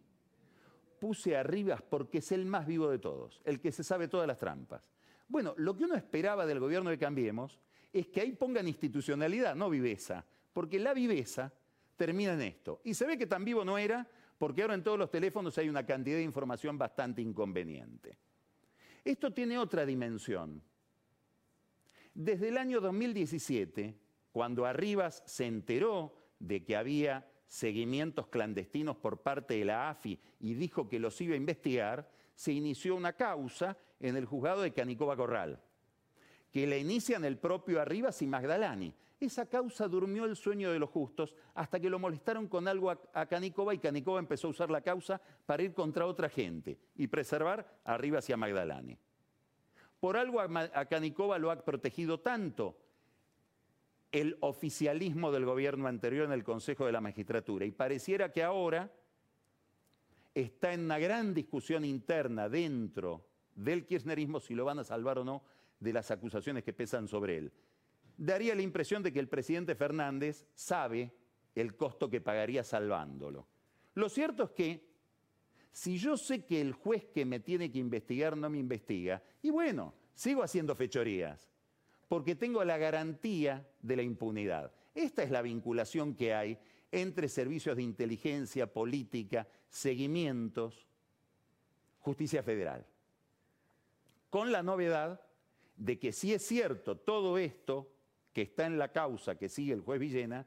puse 1.04 1.36
arriba 1.36 1.76
porque 1.76 2.16
es 2.16 2.32
el 2.32 2.46
más 2.46 2.66
vivo 2.66 2.88
de 2.88 2.98
todos, 2.98 3.42
el 3.44 3.60
que 3.60 3.70
se 3.70 3.84
sabe 3.84 4.08
todas 4.08 4.26
las 4.26 4.38
trampas. 4.38 4.80
Bueno, 5.28 5.52
lo 5.58 5.76
que 5.76 5.84
uno 5.84 5.96
esperaba 5.96 6.46
del 6.46 6.60
gobierno 6.60 6.88
de 6.88 6.96
Cambiemos 6.96 7.60
es 7.92 8.06
que 8.06 8.22
ahí 8.22 8.32
pongan 8.32 8.66
institucionalidad, 8.66 9.54
no 9.54 9.68
viveza, 9.68 10.24
porque 10.54 10.78
la 10.78 10.94
viveza 10.94 11.52
termina 11.94 12.32
en 12.32 12.40
esto. 12.40 12.80
Y 12.84 12.94
se 12.94 13.04
ve 13.04 13.18
que 13.18 13.26
tan 13.26 13.44
vivo 13.44 13.66
no 13.66 13.76
era, 13.76 14.08
porque 14.38 14.62
ahora 14.62 14.72
en 14.72 14.82
todos 14.82 14.98
los 14.98 15.10
teléfonos 15.10 15.58
hay 15.58 15.68
una 15.68 15.84
cantidad 15.84 16.16
de 16.16 16.22
información 16.22 16.78
bastante 16.78 17.20
inconveniente. 17.20 18.16
Esto 19.04 19.30
tiene 19.30 19.58
otra 19.58 19.84
dimensión. 19.84 20.62
Desde 22.14 22.48
el 22.48 22.56
año 22.56 22.80
2017, 22.80 23.94
cuando 24.32 24.64
Arribas 24.64 25.22
se 25.26 25.44
enteró 25.44 26.16
de 26.38 26.64
que 26.64 26.76
había 26.76 27.30
seguimientos 27.46 28.26
clandestinos 28.28 28.96
por 28.96 29.22
parte 29.22 29.54
de 29.54 29.64
la 29.64 29.90
AFI 29.90 30.18
y 30.40 30.54
dijo 30.54 30.88
que 30.88 30.98
los 30.98 31.20
iba 31.20 31.34
a 31.34 31.38
investigar, 31.38 32.10
se 32.34 32.52
inició 32.52 32.96
una 32.96 33.12
causa 33.12 33.76
en 34.00 34.16
el 34.16 34.26
juzgado 34.26 34.62
de 34.62 34.72
Canicova 34.72 35.16
Corral, 35.16 35.60
que 36.50 36.66
la 36.66 36.76
inician 36.76 37.24
el 37.24 37.38
propio 37.38 37.80
Arribas 37.80 38.20
y 38.22 38.26
Magdalani. 38.26 38.94
Esa 39.20 39.48
causa 39.48 39.88
durmió 39.88 40.24
el 40.24 40.36
sueño 40.36 40.72
de 40.72 40.78
los 40.78 40.90
justos 40.90 41.34
hasta 41.54 41.80
que 41.80 41.88
lo 41.88 41.98
molestaron 41.98 42.48
con 42.48 42.68
algo 42.68 42.90
a, 42.90 43.26
Canicova 43.26 43.72
y 43.72 43.78
Canicova 43.78 44.18
empezó 44.18 44.48
a 44.48 44.50
usar 44.50 44.70
la 44.70 44.82
causa 44.82 45.20
para 45.46 45.62
ir 45.62 45.72
contra 45.72 46.06
otra 46.06 46.28
gente 46.28 46.78
y 46.96 47.06
preservar 47.06 47.80
Arribas 47.84 48.28
y 48.28 48.32
a 48.32 48.36
Magdalani. 48.36 48.98
Por 50.00 50.16
algo 50.16 50.40
a 50.40 50.84
Canicova 50.86 51.38
lo 51.38 51.50
ha 51.50 51.64
protegido 51.64 52.20
tanto 52.20 52.76
el 54.14 54.36
oficialismo 54.40 55.32
del 55.32 55.44
gobierno 55.44 55.88
anterior 55.88 56.26
en 56.26 56.30
el 56.30 56.44
Consejo 56.44 56.86
de 56.86 56.92
la 56.92 57.00
Magistratura. 57.00 57.66
Y 57.66 57.72
pareciera 57.72 58.30
que 58.30 58.44
ahora 58.44 58.88
está 60.32 60.72
en 60.72 60.84
una 60.84 61.00
gran 61.00 61.34
discusión 61.34 61.84
interna 61.84 62.48
dentro 62.48 63.26
del 63.56 63.84
kirchnerismo 63.84 64.38
si 64.38 64.54
lo 64.54 64.64
van 64.64 64.78
a 64.78 64.84
salvar 64.84 65.18
o 65.18 65.24
no 65.24 65.42
de 65.80 65.92
las 65.92 66.12
acusaciones 66.12 66.62
que 66.62 66.72
pesan 66.72 67.08
sobre 67.08 67.38
él. 67.38 67.52
Daría 68.16 68.54
la 68.54 68.62
impresión 68.62 69.02
de 69.02 69.12
que 69.12 69.18
el 69.18 69.26
presidente 69.26 69.74
Fernández 69.74 70.46
sabe 70.54 71.12
el 71.56 71.76
costo 71.76 72.08
que 72.08 72.20
pagaría 72.20 72.62
salvándolo. 72.62 73.48
Lo 73.94 74.08
cierto 74.08 74.44
es 74.44 74.50
que 74.50 74.94
si 75.72 75.98
yo 75.98 76.16
sé 76.16 76.44
que 76.44 76.60
el 76.60 76.72
juez 76.72 77.06
que 77.06 77.24
me 77.24 77.40
tiene 77.40 77.72
que 77.72 77.80
investigar 77.80 78.36
no 78.36 78.48
me 78.48 78.58
investiga, 78.58 79.20
y 79.42 79.50
bueno, 79.50 79.92
sigo 80.14 80.44
haciendo 80.44 80.76
fechorías 80.76 81.50
porque 82.14 82.36
tengo 82.36 82.62
la 82.62 82.78
garantía 82.78 83.66
de 83.82 83.96
la 83.96 84.02
impunidad. 84.04 84.70
Esta 84.94 85.24
es 85.24 85.32
la 85.32 85.42
vinculación 85.42 86.14
que 86.14 86.32
hay 86.32 86.56
entre 86.92 87.28
servicios 87.28 87.74
de 87.74 87.82
inteligencia, 87.82 88.72
política, 88.72 89.48
seguimientos, 89.68 90.86
justicia 91.98 92.44
federal. 92.44 92.86
Con 94.30 94.52
la 94.52 94.62
novedad 94.62 95.22
de 95.76 95.98
que 95.98 96.12
si 96.12 96.32
es 96.32 96.46
cierto 96.46 96.96
todo 96.96 97.36
esto 97.36 97.90
que 98.32 98.42
está 98.42 98.66
en 98.66 98.78
la 98.78 98.92
causa 98.92 99.36
que 99.36 99.48
sigue 99.48 99.72
el 99.72 99.80
juez 99.80 99.98
Villena, 99.98 100.46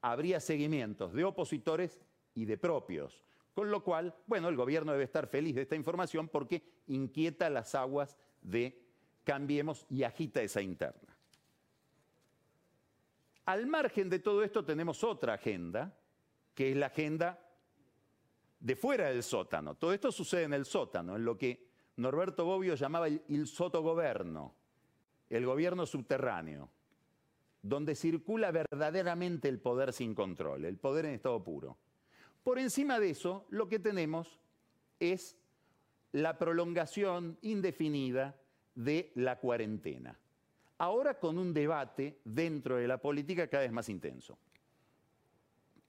habría 0.00 0.40
seguimientos 0.40 1.12
de 1.12 1.22
opositores 1.22 2.00
y 2.34 2.46
de 2.46 2.58
propios. 2.58 3.22
Con 3.54 3.70
lo 3.70 3.84
cual, 3.84 4.12
bueno, 4.26 4.48
el 4.48 4.56
gobierno 4.56 4.90
debe 4.90 5.04
estar 5.04 5.28
feliz 5.28 5.54
de 5.54 5.62
esta 5.62 5.76
información 5.76 6.26
porque 6.26 6.64
inquieta 6.88 7.48
las 7.48 7.76
aguas 7.76 8.16
de 8.42 8.89
cambiemos 9.24 9.86
y 9.88 10.02
agita 10.02 10.42
esa 10.42 10.60
interna. 10.60 11.16
Al 13.46 13.66
margen 13.66 14.08
de 14.08 14.18
todo 14.20 14.44
esto 14.44 14.64
tenemos 14.64 15.02
otra 15.02 15.34
agenda, 15.34 15.96
que 16.54 16.70
es 16.70 16.76
la 16.76 16.86
agenda 16.86 17.38
de 18.60 18.76
fuera 18.76 19.08
del 19.08 19.22
sótano. 19.22 19.74
Todo 19.74 19.92
esto 19.92 20.12
sucede 20.12 20.44
en 20.44 20.52
el 20.52 20.66
sótano, 20.66 21.16
en 21.16 21.24
lo 21.24 21.36
que 21.36 21.70
Norberto 21.96 22.44
Bobbio 22.44 22.74
llamaba 22.74 23.08
el, 23.08 23.46
sotogoberno, 23.46 24.54
el 25.28 25.46
gobierno 25.46 25.86
subterráneo, 25.86 26.70
donde 27.62 27.94
circula 27.94 28.50
verdaderamente 28.50 29.48
el 29.48 29.58
poder 29.58 29.92
sin 29.92 30.14
control, 30.14 30.64
el 30.64 30.78
poder 30.78 31.06
en 31.06 31.14
estado 31.14 31.42
puro. 31.42 31.76
Por 32.42 32.58
encima 32.58 32.98
de 32.98 33.10
eso, 33.10 33.46
lo 33.50 33.68
que 33.68 33.78
tenemos 33.78 34.38
es 34.98 35.36
la 36.12 36.38
prolongación 36.38 37.38
indefinida 37.42 38.36
de 38.84 39.12
la 39.16 39.38
cuarentena. 39.38 40.18
Ahora 40.78 41.18
con 41.18 41.36
un 41.36 41.52
debate 41.52 42.20
dentro 42.24 42.76
de 42.76 42.88
la 42.88 42.98
política 42.98 43.48
cada 43.48 43.64
vez 43.64 43.72
más 43.72 43.88
intenso. 43.88 44.38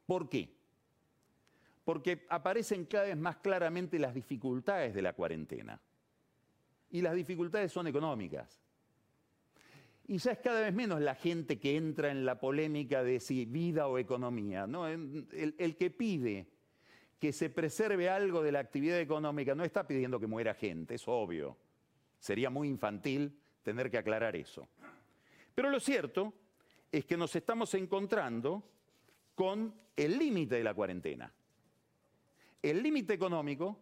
¿Por 0.05 0.27
qué? 0.27 0.53
Porque 1.85 2.25
aparecen 2.29 2.85
cada 2.85 3.05
vez 3.05 3.17
más 3.17 3.37
claramente 3.37 3.97
las 3.97 4.13
dificultades 4.13 4.93
de 4.93 5.01
la 5.01 5.13
cuarentena. 5.13 5.79
Y 6.89 7.01
las 7.01 7.15
dificultades 7.15 7.71
son 7.71 7.87
económicas. 7.87 8.59
Y 10.07 10.17
ya 10.17 10.33
es 10.33 10.39
cada 10.39 10.59
vez 10.59 10.73
menos 10.73 10.99
la 10.99 11.15
gente 11.15 11.57
que 11.57 11.77
entra 11.77 12.11
en 12.11 12.25
la 12.25 12.41
polémica 12.41 13.01
de 13.01 13.21
si 13.21 13.45
vida 13.45 13.87
o 13.87 13.97
economía. 13.97 14.67
¿no? 14.67 14.87
El, 14.87 15.55
el 15.57 15.77
que 15.77 15.89
pide 15.89 16.47
que 17.17 17.31
se 17.31 17.49
preserve 17.49 18.09
algo 18.09 18.43
de 18.43 18.51
la 18.51 18.59
actividad 18.59 18.99
económica 18.99 19.55
no 19.55 19.63
está 19.63 19.87
pidiendo 19.87 20.19
que 20.19 20.27
muera 20.27 20.53
gente, 20.53 20.95
es 20.95 21.07
obvio 21.07 21.55
Sería 22.21 22.51
muy 22.51 22.67
infantil 22.67 23.35
tener 23.63 23.89
que 23.89 23.97
aclarar 23.97 24.35
eso. 24.35 24.67
Pero 25.55 25.71
lo 25.71 25.79
cierto 25.79 26.35
es 26.91 27.03
que 27.03 27.17
nos 27.17 27.35
estamos 27.35 27.73
encontrando 27.73 28.63
con 29.33 29.73
el 29.95 30.19
límite 30.19 30.55
de 30.55 30.63
la 30.63 30.75
cuarentena. 30.75 31.33
El 32.61 32.83
límite 32.83 33.15
económico, 33.15 33.75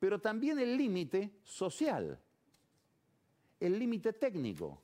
pero 0.00 0.18
también 0.18 0.58
el 0.58 0.78
límite 0.78 1.32
social. 1.42 2.18
El 3.60 3.78
límite 3.78 4.14
técnico. 4.14 4.80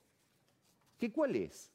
¿Qué 0.98 1.10
cuál 1.10 1.36
es? 1.36 1.72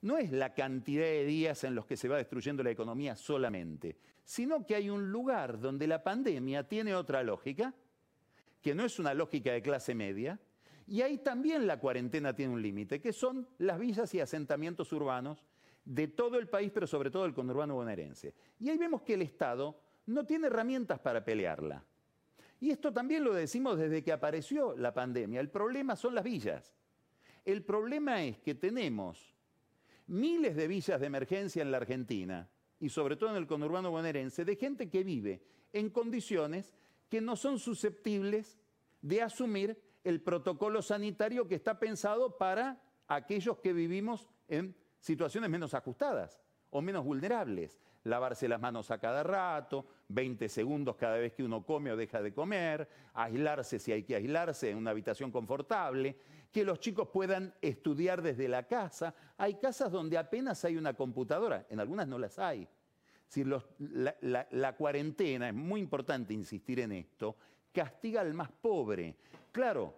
No 0.00 0.16
es 0.16 0.32
la 0.32 0.54
cantidad 0.54 1.04
de 1.04 1.26
días 1.26 1.62
en 1.64 1.74
los 1.74 1.84
que 1.84 1.98
se 1.98 2.08
va 2.08 2.16
destruyendo 2.16 2.62
la 2.62 2.70
economía 2.70 3.16
solamente, 3.16 3.98
sino 4.24 4.64
que 4.64 4.76
hay 4.76 4.88
un 4.88 5.12
lugar 5.12 5.60
donde 5.60 5.86
la 5.86 6.02
pandemia 6.02 6.66
tiene 6.66 6.94
otra 6.94 7.22
lógica, 7.22 7.74
que 8.62 8.74
no 8.74 8.86
es 8.86 8.98
una 8.98 9.12
lógica 9.12 9.52
de 9.52 9.60
clase 9.60 9.94
media, 9.94 10.40
y 10.86 11.02
ahí 11.02 11.18
también 11.18 11.66
la 11.66 11.80
cuarentena 11.80 12.34
tiene 12.34 12.52
un 12.52 12.62
límite, 12.62 13.00
que 13.00 13.12
son 13.12 13.48
las 13.58 13.78
villas 13.78 14.14
y 14.14 14.20
asentamientos 14.20 14.92
urbanos 14.92 15.44
de 15.84 16.08
todo 16.08 16.38
el 16.38 16.48
país, 16.48 16.70
pero 16.72 16.86
sobre 16.86 17.10
todo 17.10 17.24
el 17.24 17.34
conurbano 17.34 17.74
bonaerense. 17.74 18.34
Y 18.58 18.68
ahí 18.68 18.78
vemos 18.78 19.02
que 19.02 19.14
el 19.14 19.22
Estado 19.22 19.78
no 20.06 20.24
tiene 20.24 20.48
herramientas 20.48 20.98
para 21.00 21.24
pelearla. 21.24 21.84
Y 22.60 22.70
esto 22.70 22.92
también 22.92 23.24
lo 23.24 23.34
decimos 23.34 23.78
desde 23.78 24.02
que 24.02 24.12
apareció 24.12 24.76
la 24.76 24.94
pandemia. 24.94 25.40
El 25.40 25.50
problema 25.50 25.96
son 25.96 26.14
las 26.14 26.24
villas. 26.24 26.74
El 27.44 27.62
problema 27.62 28.24
es 28.24 28.38
que 28.38 28.54
tenemos 28.54 29.34
miles 30.06 30.56
de 30.56 30.68
villas 30.68 31.00
de 31.00 31.06
emergencia 31.06 31.62
en 31.62 31.70
la 31.70 31.78
Argentina 31.78 32.48
y 32.80 32.88
sobre 32.88 33.16
todo 33.16 33.30
en 33.30 33.36
el 33.36 33.46
conurbano 33.46 33.90
bonaerense 33.90 34.44
de 34.44 34.56
gente 34.56 34.88
que 34.88 35.04
vive 35.04 35.42
en 35.72 35.90
condiciones 35.90 36.74
que 37.08 37.20
no 37.20 37.36
son 37.36 37.58
susceptibles 37.58 38.58
de 39.02 39.22
asumir 39.22 39.78
el 40.04 40.20
protocolo 40.20 40.82
sanitario 40.82 41.48
que 41.48 41.54
está 41.54 41.78
pensado 41.78 42.36
para 42.36 42.80
aquellos 43.08 43.58
que 43.58 43.72
vivimos 43.72 44.28
en 44.48 44.76
situaciones 45.00 45.50
menos 45.50 45.74
ajustadas 45.74 46.40
o 46.70 46.82
menos 46.82 47.04
vulnerables. 47.04 47.80
Lavarse 48.04 48.48
las 48.48 48.60
manos 48.60 48.90
a 48.90 48.98
cada 48.98 49.22
rato, 49.22 49.86
20 50.08 50.48
segundos 50.48 50.96
cada 50.96 51.16
vez 51.16 51.32
que 51.32 51.42
uno 51.42 51.64
come 51.64 51.90
o 51.90 51.96
deja 51.96 52.20
de 52.20 52.34
comer, 52.34 52.86
aislarse 53.14 53.78
si 53.78 53.92
hay 53.92 54.02
que 54.02 54.16
aislarse 54.16 54.70
en 54.70 54.76
una 54.76 54.90
habitación 54.90 55.30
confortable, 55.30 56.16
que 56.52 56.64
los 56.64 56.80
chicos 56.80 57.08
puedan 57.08 57.54
estudiar 57.62 58.20
desde 58.20 58.46
la 58.46 58.64
casa. 58.64 59.14
Hay 59.38 59.54
casas 59.54 59.90
donde 59.90 60.18
apenas 60.18 60.64
hay 60.66 60.76
una 60.76 60.92
computadora, 60.94 61.66
en 61.70 61.80
algunas 61.80 62.06
no 62.06 62.18
las 62.18 62.38
hay. 62.38 62.68
Si 63.26 63.42
la, 63.44 63.64
la 64.20 64.76
cuarentena, 64.76 65.48
es 65.48 65.54
muy 65.54 65.80
importante 65.80 66.34
insistir 66.34 66.80
en 66.80 66.92
esto, 66.92 67.36
castiga 67.72 68.20
al 68.20 68.34
más 68.34 68.50
pobre. 68.50 69.16
Claro, 69.54 69.94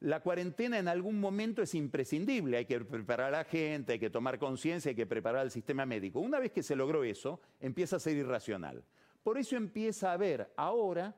la 0.00 0.20
cuarentena 0.20 0.78
en 0.78 0.88
algún 0.88 1.18
momento 1.18 1.62
es 1.62 1.74
imprescindible, 1.74 2.58
hay 2.58 2.66
que 2.66 2.78
preparar 2.80 3.28
a 3.28 3.38
la 3.38 3.44
gente, 3.44 3.94
hay 3.94 3.98
que 3.98 4.10
tomar 4.10 4.38
conciencia, 4.38 4.90
hay 4.90 4.94
que 4.94 5.06
preparar 5.06 5.40
al 5.40 5.50
sistema 5.50 5.86
médico. 5.86 6.20
Una 6.20 6.38
vez 6.38 6.52
que 6.52 6.62
se 6.62 6.76
logró 6.76 7.02
eso, 7.02 7.40
empieza 7.60 7.96
a 7.96 7.98
ser 7.98 8.14
irracional. 8.14 8.84
Por 9.22 9.38
eso 9.38 9.56
empieza 9.56 10.10
a 10.10 10.12
haber 10.12 10.52
ahora 10.54 11.16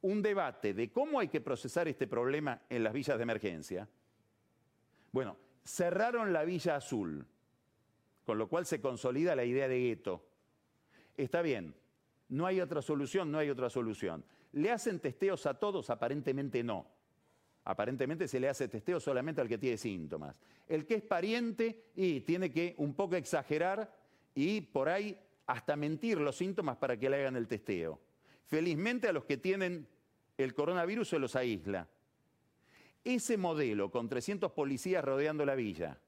un 0.00 0.22
debate 0.22 0.74
de 0.74 0.92
cómo 0.92 1.18
hay 1.18 1.26
que 1.26 1.40
procesar 1.40 1.88
este 1.88 2.06
problema 2.06 2.62
en 2.68 2.84
las 2.84 2.92
villas 2.92 3.16
de 3.16 3.24
emergencia. 3.24 3.88
Bueno, 5.10 5.36
cerraron 5.64 6.32
la 6.32 6.44
villa 6.44 6.76
azul, 6.76 7.26
con 8.24 8.38
lo 8.38 8.48
cual 8.48 8.64
se 8.64 8.80
consolida 8.80 9.34
la 9.34 9.44
idea 9.44 9.66
de 9.66 9.80
gueto. 9.80 10.24
Está 11.16 11.42
bien, 11.42 11.74
no 12.28 12.46
hay 12.46 12.60
otra 12.60 12.80
solución, 12.80 13.32
no 13.32 13.38
hay 13.38 13.50
otra 13.50 13.68
solución. 13.68 14.24
¿Le 14.54 14.70
hacen 14.70 15.00
testeos 15.00 15.46
a 15.46 15.54
todos? 15.54 15.90
Aparentemente 15.90 16.62
no. 16.62 16.86
Aparentemente 17.64 18.28
se 18.28 18.38
le 18.38 18.48
hace 18.48 18.68
testeo 18.68 19.00
solamente 19.00 19.40
al 19.40 19.48
que 19.48 19.58
tiene 19.58 19.76
síntomas. 19.76 20.40
El 20.68 20.86
que 20.86 20.94
es 20.94 21.02
pariente 21.02 21.86
y 21.96 22.20
tiene 22.20 22.52
que 22.52 22.74
un 22.78 22.94
poco 22.94 23.16
exagerar 23.16 23.92
y 24.32 24.60
por 24.60 24.88
ahí 24.88 25.18
hasta 25.46 25.74
mentir 25.74 26.20
los 26.20 26.36
síntomas 26.36 26.76
para 26.76 26.96
que 26.96 27.10
le 27.10 27.16
hagan 27.16 27.34
el 27.34 27.48
testeo. 27.48 28.00
Felizmente 28.44 29.08
a 29.08 29.12
los 29.12 29.24
que 29.24 29.38
tienen 29.38 29.88
el 30.38 30.54
coronavirus 30.54 31.08
se 31.08 31.18
los 31.18 31.34
aísla. 31.34 31.88
Ese 33.02 33.36
modelo 33.36 33.90
con 33.90 34.08
300 34.08 34.52
policías 34.52 35.04
rodeando 35.04 35.44
la 35.44 35.56
villa, 35.56 35.98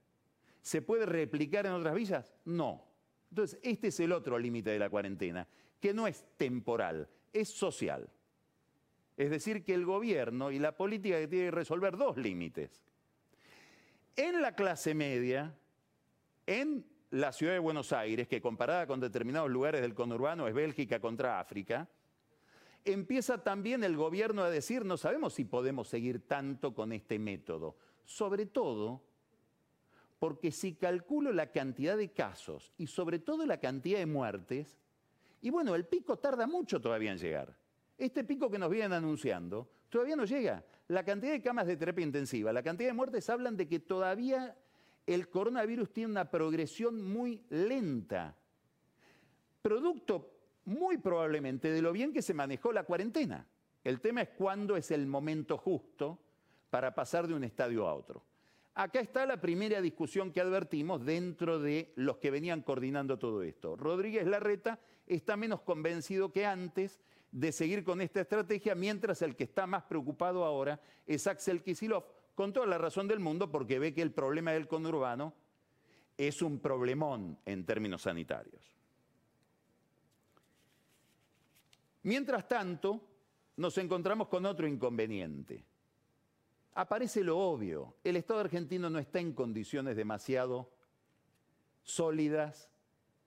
¿se 0.62 0.82
puede 0.82 1.04
replicar 1.04 1.66
en 1.66 1.72
otras 1.72 1.94
villas? 1.96 2.32
No. 2.44 2.84
Entonces, 3.30 3.58
este 3.62 3.88
es 3.88 3.98
el 3.98 4.12
otro 4.12 4.38
límite 4.38 4.70
de 4.70 4.78
la 4.78 4.88
cuarentena, 4.88 5.48
que 5.80 5.92
no 5.92 6.06
es 6.06 6.24
temporal, 6.36 7.08
es 7.32 7.48
social. 7.48 8.08
Es 9.16 9.30
decir, 9.30 9.64
que 9.64 9.74
el 9.74 9.84
gobierno 9.84 10.50
y 10.50 10.58
la 10.58 10.76
política 10.76 11.18
que 11.18 11.28
tiene 11.28 11.46
que 11.46 11.50
resolver 11.52 11.96
dos 11.96 12.16
límites. 12.16 12.82
En 14.14 14.42
la 14.42 14.54
clase 14.54 14.94
media, 14.94 15.54
en 16.46 16.86
la 17.10 17.32
ciudad 17.32 17.54
de 17.54 17.58
Buenos 17.58 17.92
Aires, 17.92 18.28
que 18.28 18.40
comparada 18.40 18.86
con 18.86 19.00
determinados 19.00 19.50
lugares 19.50 19.80
del 19.80 19.94
conurbano 19.94 20.48
es 20.48 20.54
Bélgica 20.54 21.00
contra 21.00 21.40
África, 21.40 21.88
empieza 22.84 23.42
también 23.42 23.84
el 23.84 23.96
gobierno 23.96 24.42
a 24.42 24.50
decir, 24.50 24.84
no 24.84 24.96
sabemos 24.96 25.34
si 25.34 25.44
podemos 25.44 25.88
seguir 25.88 26.26
tanto 26.26 26.74
con 26.74 26.92
este 26.92 27.18
método. 27.18 27.76
Sobre 28.04 28.46
todo 28.46 29.02
porque 30.18 30.50
si 30.50 30.74
calculo 30.74 31.32
la 31.32 31.52
cantidad 31.52 31.96
de 31.96 32.12
casos 32.12 32.72
y 32.78 32.86
sobre 32.86 33.18
todo 33.18 33.44
la 33.44 33.60
cantidad 33.60 33.98
de 33.98 34.06
muertes, 34.06 34.78
y 35.42 35.50
bueno, 35.50 35.74
el 35.74 35.86
pico 35.86 36.18
tarda 36.18 36.46
mucho 36.46 36.80
todavía 36.80 37.12
en 37.12 37.18
llegar. 37.18 37.54
Este 37.98 38.24
pico 38.24 38.50
que 38.50 38.58
nos 38.58 38.70
vienen 38.70 38.92
anunciando 38.92 39.68
todavía 39.88 40.16
no 40.16 40.24
llega. 40.24 40.64
La 40.88 41.04
cantidad 41.04 41.32
de 41.32 41.42
camas 41.42 41.66
de 41.66 41.76
terapia 41.76 42.04
intensiva, 42.04 42.52
la 42.52 42.62
cantidad 42.62 42.90
de 42.90 42.94
muertes 42.94 43.28
hablan 43.30 43.56
de 43.56 43.66
que 43.66 43.80
todavía 43.80 44.56
el 45.06 45.28
coronavirus 45.28 45.92
tiene 45.92 46.12
una 46.12 46.30
progresión 46.30 47.02
muy 47.02 47.44
lenta. 47.48 48.36
Producto 49.62 50.32
muy 50.64 50.98
probablemente 50.98 51.70
de 51.70 51.80
lo 51.80 51.92
bien 51.92 52.12
que 52.12 52.22
se 52.22 52.34
manejó 52.34 52.72
la 52.72 52.84
cuarentena. 52.84 53.46
El 53.82 54.00
tema 54.00 54.22
es 54.22 54.30
cuándo 54.30 54.76
es 54.76 54.90
el 54.90 55.06
momento 55.06 55.56
justo 55.56 56.20
para 56.70 56.94
pasar 56.94 57.26
de 57.26 57.34
un 57.34 57.44
estadio 57.44 57.86
a 57.86 57.94
otro. 57.94 58.24
Acá 58.74 59.00
está 59.00 59.24
la 59.24 59.40
primera 59.40 59.80
discusión 59.80 60.32
que 60.32 60.40
advertimos 60.40 61.04
dentro 61.04 61.58
de 61.58 61.92
los 61.96 62.18
que 62.18 62.30
venían 62.30 62.60
coordinando 62.62 63.18
todo 63.18 63.42
esto. 63.42 63.74
Rodríguez 63.74 64.26
Larreta 64.26 64.78
está 65.06 65.36
menos 65.36 65.62
convencido 65.62 66.30
que 66.30 66.44
antes 66.44 67.00
de 67.36 67.52
seguir 67.52 67.84
con 67.84 68.00
esta 68.00 68.22
estrategia, 68.22 68.74
mientras 68.74 69.20
el 69.20 69.36
que 69.36 69.44
está 69.44 69.66
más 69.66 69.82
preocupado 69.82 70.42
ahora 70.42 70.80
es 71.06 71.26
Axel 71.26 71.62
Kisilov, 71.62 72.04
con 72.34 72.50
toda 72.50 72.64
la 72.64 72.78
razón 72.78 73.06
del 73.06 73.20
mundo, 73.20 73.50
porque 73.50 73.78
ve 73.78 73.92
que 73.92 74.00
el 74.00 74.10
problema 74.10 74.52
del 74.52 74.66
conurbano 74.66 75.34
es 76.16 76.40
un 76.40 76.60
problemón 76.60 77.38
en 77.44 77.66
términos 77.66 78.00
sanitarios. 78.00 78.62
Mientras 82.04 82.48
tanto, 82.48 83.02
nos 83.56 83.76
encontramos 83.76 84.28
con 84.28 84.46
otro 84.46 84.66
inconveniente. 84.66 85.62
Aparece 86.72 87.22
lo 87.22 87.36
obvio, 87.36 87.96
el 88.02 88.16
Estado 88.16 88.40
argentino 88.40 88.88
no 88.88 88.98
está 88.98 89.20
en 89.20 89.34
condiciones 89.34 89.94
demasiado 89.94 90.70
sólidas 91.82 92.70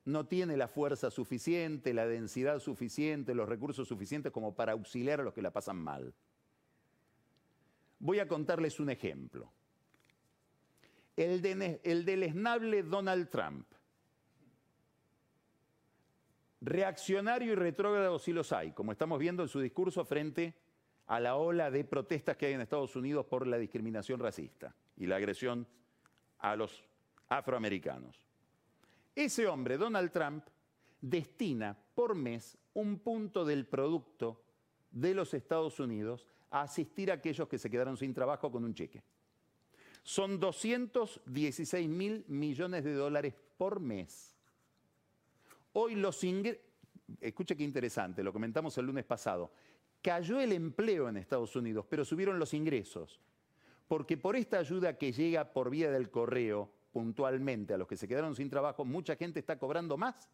no 0.09 0.25
tiene 0.25 0.57
la 0.57 0.67
fuerza 0.67 1.11
suficiente, 1.11 1.93
la 1.93 2.07
densidad 2.07 2.59
suficiente, 2.59 3.33
los 3.33 3.47
recursos 3.47 3.87
suficientes 3.87 4.31
como 4.31 4.55
para 4.55 4.73
auxiliar 4.73 5.21
a 5.21 5.23
los 5.23 5.33
que 5.33 5.41
la 5.41 5.51
pasan 5.51 5.77
mal. 5.77 6.13
Voy 7.99 8.19
a 8.19 8.27
contarles 8.27 8.79
un 8.79 8.89
ejemplo. 8.89 9.51
El, 11.15 11.45
el 11.83 12.05
deleznable 12.05 12.83
Donald 12.83 13.29
Trump. 13.29 13.67
Reaccionario 16.61 17.53
y 17.53 17.55
retrógrado 17.55 18.19
sí 18.19 18.33
los 18.33 18.51
hay, 18.51 18.71
como 18.71 18.91
estamos 18.91 19.19
viendo 19.19 19.43
en 19.43 19.49
su 19.49 19.59
discurso 19.61 20.03
frente 20.03 20.55
a 21.07 21.19
la 21.19 21.35
ola 21.35 21.71
de 21.71 21.83
protestas 21.83 22.37
que 22.37 22.47
hay 22.47 22.53
en 22.53 22.61
Estados 22.61 22.95
Unidos 22.95 23.25
por 23.25 23.47
la 23.47 23.57
discriminación 23.57 24.19
racista 24.19 24.75
y 24.97 25.07
la 25.07 25.15
agresión 25.15 25.67
a 26.37 26.55
los 26.55 26.83
afroamericanos. 27.29 28.28
Ese 29.19 29.47
hombre, 29.47 29.77
Donald 29.77 30.13
Trump, 30.13 30.45
destina 31.01 31.77
por 31.93 32.15
mes 32.15 32.58
un 32.73 32.99
punto 32.99 33.43
del 33.43 33.65
producto 33.65 34.41
de 34.91 35.13
los 35.13 35.34
Estados 35.34 35.77
Unidos 35.82 36.25
a 36.51 36.62
asistir 36.62 37.12
a 37.12 37.15
aquellos 37.15 37.49
que 37.49 37.58
se 37.58 37.69
quedaron 37.69 37.97
sin 37.97 38.13
trabajo 38.13 38.49
con 38.49 38.63
un 38.63 38.73
cheque. 38.73 39.03
Son 40.03 40.39
216 40.39 41.89
mil 41.89 42.23
millones 42.29 42.86
de 42.86 42.93
dólares 42.93 43.34
por 43.58 43.82
mes. 43.82 44.38
Hoy 45.73 45.95
los 45.95 46.23
ingresos, 46.23 46.63
escuche 47.19 47.58
qué 47.58 47.65
interesante, 47.65 48.23
lo 48.23 48.32
comentamos 48.32 48.77
el 48.77 48.86
lunes 48.86 49.03
pasado, 49.03 49.51
cayó 50.01 50.39
el 50.39 50.53
empleo 50.53 51.10
en 51.10 51.17
Estados 51.17 51.53
Unidos, 51.58 51.86
pero 51.89 52.05
subieron 52.05 52.39
los 52.39 52.53
ingresos, 52.53 53.19
porque 53.86 54.15
por 54.15 54.38
esta 54.38 54.60
ayuda 54.60 54.97
que 54.97 55.12
llega 55.12 55.51
por 55.51 55.69
vía 55.69 55.91
del 55.91 56.10
correo 56.10 56.78
puntualmente 56.91 57.73
a 57.73 57.78
los 57.78 57.88
que 57.88 57.97
se 57.97 58.08
quedaron 58.08 58.36
sin 58.36 58.49
trabajo, 58.49 58.86
mucha 58.86 59.15
gente 59.15 59.39
está 59.39 59.58
cobrando 59.58 59.97
más 59.97 60.30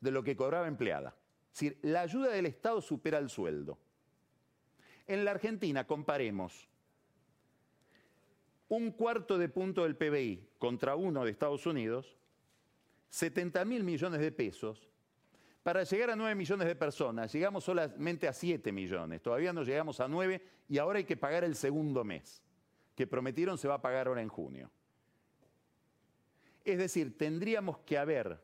de 0.00 0.10
lo 0.10 0.22
que 0.22 0.36
cobraba 0.36 0.66
empleada. 0.66 1.16
Es 1.52 1.60
decir, 1.60 1.78
la 1.82 2.00
ayuda 2.00 2.30
del 2.30 2.46
Estado 2.46 2.80
supera 2.80 3.18
el 3.18 3.30
sueldo. 3.30 3.78
En 5.06 5.24
la 5.24 5.32
Argentina, 5.32 5.86
comparemos 5.86 6.68
un 8.68 8.90
cuarto 8.92 9.38
de 9.38 9.48
punto 9.48 9.84
del 9.84 9.96
PBI 9.96 10.48
contra 10.58 10.96
uno 10.96 11.24
de 11.24 11.30
Estados 11.30 11.66
Unidos, 11.66 12.16
70 13.10 13.64
mil 13.64 13.84
millones 13.84 14.20
de 14.20 14.32
pesos. 14.32 14.88
Para 15.62 15.84
llegar 15.84 16.10
a 16.10 16.16
9 16.16 16.34
millones 16.34 16.66
de 16.66 16.74
personas, 16.74 17.32
llegamos 17.32 17.64
solamente 17.64 18.28
a 18.28 18.34
7 18.34 18.70
millones, 18.70 19.22
todavía 19.22 19.52
no 19.52 19.62
llegamos 19.62 19.98
a 20.00 20.08
9 20.08 20.42
y 20.68 20.76
ahora 20.76 20.98
hay 20.98 21.04
que 21.04 21.16
pagar 21.16 21.42
el 21.44 21.54
segundo 21.54 22.04
mes, 22.04 22.42
que 22.94 23.06
prometieron 23.06 23.56
se 23.56 23.68
va 23.68 23.74
a 23.74 23.80
pagar 23.80 24.08
ahora 24.08 24.20
en 24.20 24.28
junio. 24.28 24.70
Es 26.64 26.78
decir, 26.78 27.16
tendríamos 27.18 27.78
que 27.78 27.98
haber 27.98 28.40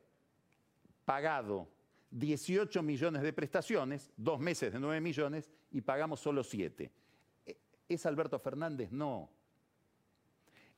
pagado 1.05 1.69
18 2.11 2.83
millones 2.83 3.23
de 3.23 3.33
prestaciones, 3.33 4.13
dos 4.17 4.39
meses 4.41 4.73
de 4.73 4.81
9 4.81 5.01
millones, 5.01 5.51
y 5.71 5.81
pagamos 5.81 6.21
solo 6.21 6.43
7. 6.43 6.91
¿E-, 7.47 7.57
¿Es 7.89 8.07
Alberto 8.07 8.39
Fernández? 8.39 8.91
No. 8.91 9.31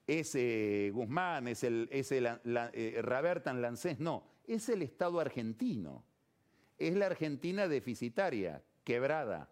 ¿Es 0.06 0.34
eh, 0.34 0.90
Guzmán? 0.92 1.48
¿Es 1.48 1.64
el, 1.64 1.88
es 1.90 2.12
el 2.12 2.26
eh? 2.26 3.96
No. 3.98 4.24
Es 4.46 4.68
el 4.68 4.82
Estado 4.82 5.20
argentino. 5.20 6.04
Es 6.78 6.94
la 6.94 7.06
Argentina 7.06 7.68
deficitaria, 7.68 8.62
quebrada, 8.84 9.48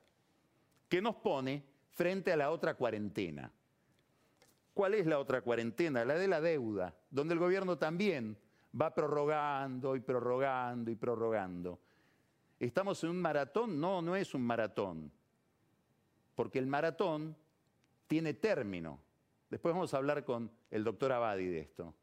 que 0.89 1.01
nos 1.01 1.17
pone 1.17 1.65
frente 1.91 2.33
a 2.33 2.37
la 2.37 2.51
otra 2.51 2.75
cuarentena. 2.75 3.53
¿Cuál 4.75 4.95
es 4.95 5.07
la 5.07 5.19
otra 5.19 5.43
cuarentena? 5.43 6.05
La 6.05 6.15
de 6.15 6.29
la 6.29 6.41
deuda, 6.41 6.95
donde 7.11 7.35
el 7.35 7.41
gobierno 7.41 7.77
también 7.77 8.39
va 8.79 8.95
prorrogando 8.95 9.97
y 9.97 10.01
prorrogando 10.01 10.91
y 10.91 10.95
prorrogando. 10.95 11.81
¿Estamos 12.59 13.03
en 13.05 13.11
un 13.11 13.21
maratón? 13.21 13.81
No, 13.81 14.03
no 14.03 14.15
es 14.15 14.35
un 14.35 14.43
maratón, 14.43 15.11
porque 16.35 16.59
el 16.59 16.67
maratón 16.67 17.37
tiene 18.07 18.35
término. 18.35 19.01
Después 19.49 19.75
vamos 19.75 19.93
a 19.95 19.97
hablar 19.97 20.25
con 20.25 20.51
el 20.71 20.85
doctor 20.85 21.13
Abadi 21.13 21.47
de 21.47 21.61
esto. 21.61 21.95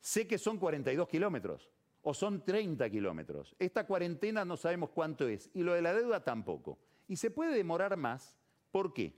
Sé 0.00 0.26
que 0.26 0.38
son 0.38 0.58
42 0.58 1.08
kilómetros 1.08 1.68
o 2.02 2.14
son 2.14 2.44
30 2.44 2.88
kilómetros. 2.88 3.54
Esta 3.58 3.84
cuarentena 3.84 4.44
no 4.44 4.56
sabemos 4.56 4.90
cuánto 4.90 5.28
es 5.28 5.50
y 5.52 5.62
lo 5.62 5.74
de 5.74 5.82
la 5.82 5.92
deuda 5.92 6.24
tampoco. 6.24 6.78
Y 7.08 7.16
se 7.16 7.30
puede 7.30 7.54
demorar 7.54 7.96
más. 7.96 8.38
¿Por 8.70 8.94
qué? 8.94 9.14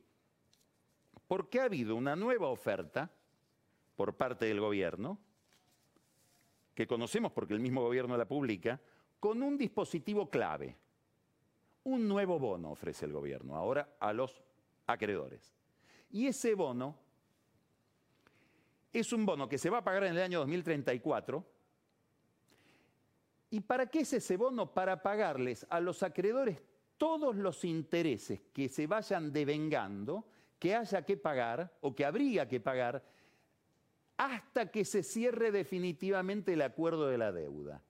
Porque 1.30 1.60
ha 1.60 1.64
habido 1.66 1.94
una 1.94 2.16
nueva 2.16 2.48
oferta 2.48 3.08
por 3.94 4.16
parte 4.16 4.46
del 4.46 4.58
gobierno, 4.58 5.16
que 6.74 6.88
conocemos 6.88 7.30
porque 7.30 7.54
el 7.54 7.60
mismo 7.60 7.82
gobierno 7.82 8.16
la 8.16 8.26
publica, 8.26 8.80
con 9.20 9.40
un 9.40 9.56
dispositivo 9.56 10.28
clave. 10.28 10.76
Un 11.84 12.08
nuevo 12.08 12.40
bono 12.40 12.72
ofrece 12.72 13.06
el 13.06 13.12
gobierno 13.12 13.54
ahora 13.54 13.94
a 14.00 14.12
los 14.12 14.42
acreedores. 14.88 15.54
Y 16.10 16.26
ese 16.26 16.56
bono 16.56 16.98
es 18.92 19.12
un 19.12 19.24
bono 19.24 19.48
que 19.48 19.56
se 19.56 19.70
va 19.70 19.78
a 19.78 19.84
pagar 19.84 20.02
en 20.02 20.16
el 20.16 20.22
año 20.22 20.40
2034. 20.40 21.46
¿Y 23.50 23.60
para 23.60 23.86
qué 23.86 24.00
es 24.00 24.12
ese 24.14 24.36
bono? 24.36 24.74
Para 24.74 25.00
pagarles 25.00 25.64
a 25.70 25.78
los 25.78 26.02
acreedores 26.02 26.60
todos 26.96 27.36
los 27.36 27.64
intereses 27.64 28.40
que 28.52 28.68
se 28.68 28.88
vayan 28.88 29.32
devengando, 29.32 30.26
que 30.60 30.76
haya 30.76 31.04
que 31.04 31.16
pagar 31.16 31.76
o 31.80 31.94
que 31.94 32.04
habría 32.04 32.46
que 32.46 32.60
pagar 32.60 33.02
hasta 34.18 34.70
que 34.70 34.84
se 34.84 35.02
cierre 35.02 35.50
definitivamente 35.50 36.52
el 36.52 36.60
acuerdo 36.60 37.08
de 37.08 37.16
la 37.16 37.32
deuda. 37.32 37.82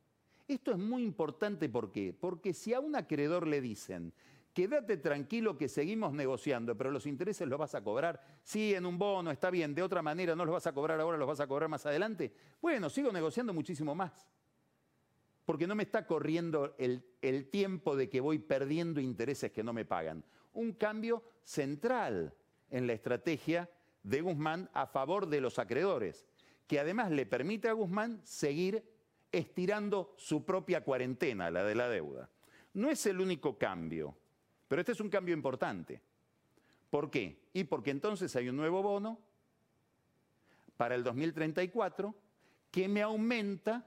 Esto 0.46 0.70
es 0.70 0.78
muy 0.78 1.02
importante, 1.02 1.68
¿por 1.68 1.90
qué? 1.90 2.14
Porque 2.18 2.54
si 2.54 2.72
a 2.72 2.78
un 2.78 2.94
acreedor 2.94 3.48
le 3.48 3.60
dicen, 3.60 4.12
quédate 4.54 4.96
tranquilo 4.96 5.58
que 5.58 5.68
seguimos 5.68 6.12
negociando, 6.12 6.76
pero 6.76 6.92
los 6.92 7.06
intereses 7.06 7.48
los 7.48 7.58
vas 7.58 7.74
a 7.74 7.82
cobrar, 7.82 8.20
sí, 8.44 8.72
en 8.74 8.86
un 8.86 8.96
bono, 8.96 9.32
está 9.32 9.50
bien, 9.50 9.74
de 9.74 9.82
otra 9.82 10.02
manera 10.02 10.36
no 10.36 10.44
los 10.44 10.52
vas 10.52 10.66
a 10.68 10.72
cobrar 10.72 11.00
ahora, 11.00 11.18
los 11.18 11.26
vas 11.26 11.40
a 11.40 11.48
cobrar 11.48 11.68
más 11.68 11.84
adelante, 11.86 12.32
bueno, 12.62 12.88
sigo 12.88 13.10
negociando 13.10 13.52
muchísimo 13.52 13.96
más, 13.96 14.28
porque 15.44 15.66
no 15.66 15.74
me 15.74 15.82
está 15.82 16.06
corriendo 16.06 16.76
el, 16.78 17.04
el 17.20 17.50
tiempo 17.50 17.96
de 17.96 18.08
que 18.08 18.20
voy 18.20 18.38
perdiendo 18.38 19.00
intereses 19.00 19.50
que 19.50 19.64
no 19.64 19.72
me 19.72 19.84
pagan. 19.84 20.24
Un 20.52 20.72
cambio 20.72 21.24
central 21.42 22.34
en 22.70 22.86
la 22.86 22.92
estrategia 22.92 23.68
de 24.02 24.20
Guzmán 24.20 24.70
a 24.72 24.86
favor 24.86 25.26
de 25.26 25.40
los 25.40 25.58
acreedores, 25.58 26.26
que 26.66 26.80
además 26.80 27.10
le 27.10 27.26
permite 27.26 27.68
a 27.68 27.72
Guzmán 27.72 28.20
seguir 28.24 28.84
estirando 29.32 30.14
su 30.16 30.44
propia 30.44 30.82
cuarentena, 30.82 31.50
la 31.50 31.64
de 31.64 31.74
la 31.74 31.88
deuda. 31.88 32.30
No 32.74 32.90
es 32.90 33.04
el 33.06 33.20
único 33.20 33.58
cambio, 33.58 34.16
pero 34.68 34.80
este 34.80 34.92
es 34.92 35.00
un 35.00 35.10
cambio 35.10 35.34
importante. 35.34 36.00
¿Por 36.90 37.10
qué? 37.10 37.40
Y 37.52 37.64
porque 37.64 37.90
entonces 37.90 38.34
hay 38.36 38.48
un 38.48 38.56
nuevo 38.56 38.82
bono 38.82 39.18
para 40.76 40.94
el 40.94 41.04
2034 41.04 42.14
que 42.70 42.88
me 42.88 43.02
aumenta 43.02 43.86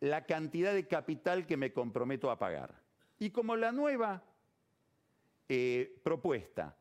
la 0.00 0.26
cantidad 0.26 0.74
de 0.74 0.86
capital 0.86 1.46
que 1.46 1.56
me 1.56 1.72
comprometo 1.72 2.30
a 2.30 2.38
pagar. 2.38 2.80
Y 3.18 3.30
como 3.30 3.54
la 3.56 3.70
nueva 3.70 4.24
eh, 5.48 6.00
propuesta 6.02 6.76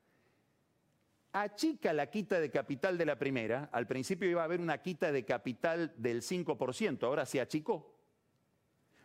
achica 1.33 1.93
la 1.93 2.09
quita 2.09 2.39
de 2.39 2.49
capital 2.49 2.97
de 2.97 3.05
la 3.05 3.17
primera, 3.17 3.69
al 3.71 3.87
principio 3.87 4.29
iba 4.29 4.41
a 4.41 4.45
haber 4.45 4.59
una 4.59 4.81
quita 4.81 5.11
de 5.11 5.23
capital 5.23 5.93
del 5.97 6.21
5%, 6.21 7.03
ahora 7.03 7.25
se 7.25 7.39
achicó. 7.39 7.95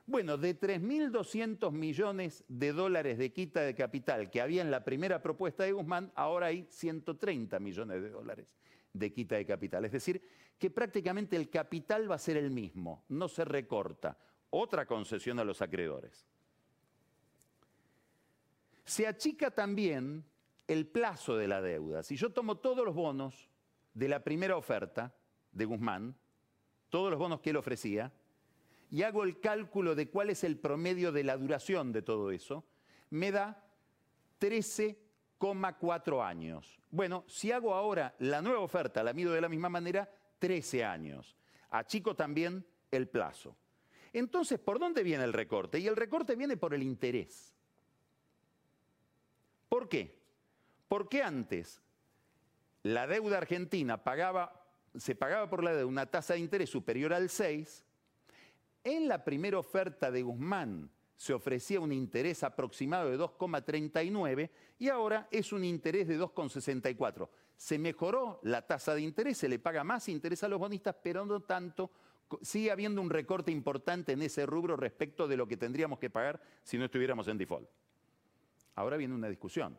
Bueno, 0.06 0.36
de 0.36 0.58
3.200 0.58 1.72
millones 1.72 2.44
de 2.46 2.72
dólares 2.72 3.18
de 3.18 3.32
quita 3.32 3.62
de 3.62 3.74
capital 3.74 4.30
que 4.30 4.40
había 4.40 4.62
en 4.62 4.70
la 4.70 4.84
primera 4.84 5.20
propuesta 5.20 5.64
de 5.64 5.72
Guzmán, 5.72 6.12
ahora 6.14 6.46
hay 6.46 6.66
130 6.70 7.58
millones 7.58 8.02
de 8.02 8.10
dólares 8.10 8.56
de 8.92 9.12
quita 9.12 9.34
de 9.34 9.44
capital. 9.44 9.84
Es 9.84 9.92
decir, 9.92 10.22
que 10.58 10.70
prácticamente 10.70 11.36
el 11.36 11.50
capital 11.50 12.10
va 12.10 12.14
a 12.14 12.20
ser 12.20 12.36
el 12.36 12.50
mismo, 12.50 13.04
no 13.08 13.28
se 13.28 13.44
recorta. 13.44 14.16
Otra 14.50 14.86
concesión 14.86 15.40
a 15.40 15.44
los 15.44 15.60
acreedores. 15.60 16.24
Se 18.84 19.08
achica 19.08 19.50
también 19.50 20.24
el 20.68 20.86
plazo 20.86 21.36
de 21.36 21.48
la 21.48 21.60
deuda. 21.60 22.02
Si 22.02 22.16
yo 22.16 22.32
tomo 22.32 22.58
todos 22.58 22.84
los 22.84 22.94
bonos 22.94 23.48
de 23.94 24.08
la 24.08 24.22
primera 24.22 24.56
oferta 24.56 25.14
de 25.52 25.64
Guzmán, 25.64 26.16
todos 26.90 27.10
los 27.10 27.18
bonos 27.18 27.40
que 27.40 27.50
él 27.50 27.56
ofrecía, 27.56 28.12
y 28.90 29.02
hago 29.02 29.24
el 29.24 29.40
cálculo 29.40 29.94
de 29.94 30.08
cuál 30.10 30.30
es 30.30 30.44
el 30.44 30.58
promedio 30.58 31.12
de 31.12 31.24
la 31.24 31.36
duración 31.36 31.92
de 31.92 32.02
todo 32.02 32.30
eso, 32.30 32.64
me 33.10 33.32
da 33.32 33.64
13,4 34.40 36.24
años. 36.24 36.78
Bueno, 36.90 37.24
si 37.26 37.52
hago 37.52 37.74
ahora 37.74 38.14
la 38.18 38.42
nueva 38.42 38.60
oferta, 38.60 39.02
la 39.02 39.12
mido 39.12 39.32
de 39.32 39.40
la 39.40 39.48
misma 39.48 39.68
manera, 39.68 40.08
13 40.38 40.84
años. 40.84 41.36
Achico 41.70 42.14
también 42.14 42.64
el 42.90 43.08
plazo. 43.08 43.56
Entonces, 44.12 44.58
¿por 44.58 44.78
dónde 44.78 45.02
viene 45.02 45.24
el 45.24 45.32
recorte? 45.32 45.78
Y 45.78 45.86
el 45.86 45.96
recorte 45.96 46.36
viene 46.36 46.56
por 46.56 46.72
el 46.72 46.82
interés. 46.82 47.54
¿Por 49.68 49.88
qué? 49.88 50.25
Porque 50.88 51.22
antes 51.22 51.82
la 52.82 53.06
deuda 53.06 53.38
argentina 53.38 54.04
pagaba, 54.04 54.64
se 54.94 55.14
pagaba 55.14 55.48
por 55.50 55.64
la 55.64 55.72
deuda 55.72 55.86
una 55.86 56.06
tasa 56.06 56.34
de 56.34 56.40
interés 56.40 56.70
superior 56.70 57.12
al 57.12 57.28
6, 57.28 57.84
en 58.84 59.08
la 59.08 59.24
primera 59.24 59.58
oferta 59.58 60.12
de 60.12 60.22
Guzmán 60.22 60.88
se 61.16 61.32
ofrecía 61.32 61.80
un 61.80 61.92
interés 61.92 62.44
aproximado 62.44 63.10
de 63.10 63.18
2,39 63.18 64.50
y 64.78 64.88
ahora 64.88 65.26
es 65.30 65.52
un 65.52 65.64
interés 65.64 66.06
de 66.06 66.20
2,64. 66.20 67.28
Se 67.56 67.78
mejoró 67.78 68.38
la 68.42 68.66
tasa 68.66 68.94
de 68.94 69.00
interés, 69.00 69.38
se 69.38 69.48
le 69.48 69.58
paga 69.58 69.82
más 69.82 70.08
interés 70.08 70.44
a 70.44 70.48
los 70.48 70.60
bonistas, 70.60 70.94
pero 71.02 71.24
no 71.24 71.40
tanto. 71.40 71.90
Sigue 72.42 72.70
habiendo 72.70 73.00
un 73.00 73.08
recorte 73.08 73.50
importante 73.50 74.12
en 74.12 74.22
ese 74.22 74.44
rubro 74.44 74.76
respecto 74.76 75.26
de 75.26 75.36
lo 75.36 75.48
que 75.48 75.56
tendríamos 75.56 75.98
que 75.98 76.10
pagar 76.10 76.40
si 76.62 76.76
no 76.76 76.84
estuviéramos 76.84 77.26
en 77.28 77.38
default. 77.38 77.68
Ahora 78.74 78.96
viene 78.98 79.14
una 79.14 79.28
discusión. 79.28 79.78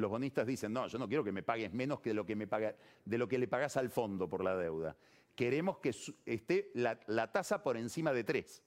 Los 0.00 0.10
bonistas 0.10 0.46
dicen, 0.46 0.72
no, 0.72 0.86
yo 0.86 0.98
no 0.98 1.06
quiero 1.06 1.22
que 1.22 1.32
me 1.32 1.42
pagues 1.42 1.72
menos 1.72 2.00
que 2.00 2.10
de 2.10 2.14
lo 2.14 2.24
que, 2.24 2.34
me 2.34 2.46
paga, 2.46 2.74
de 3.04 3.18
lo 3.18 3.28
que 3.28 3.38
le 3.38 3.46
pagas 3.46 3.76
al 3.76 3.90
fondo 3.90 4.28
por 4.28 4.42
la 4.42 4.56
deuda. 4.56 4.96
Queremos 5.36 5.78
que 5.78 5.94
esté 6.26 6.70
la, 6.74 7.32
tasa 7.32 7.62
por 7.62 7.76
encima 7.76 8.12
de 8.12 8.24
3. 8.24 8.62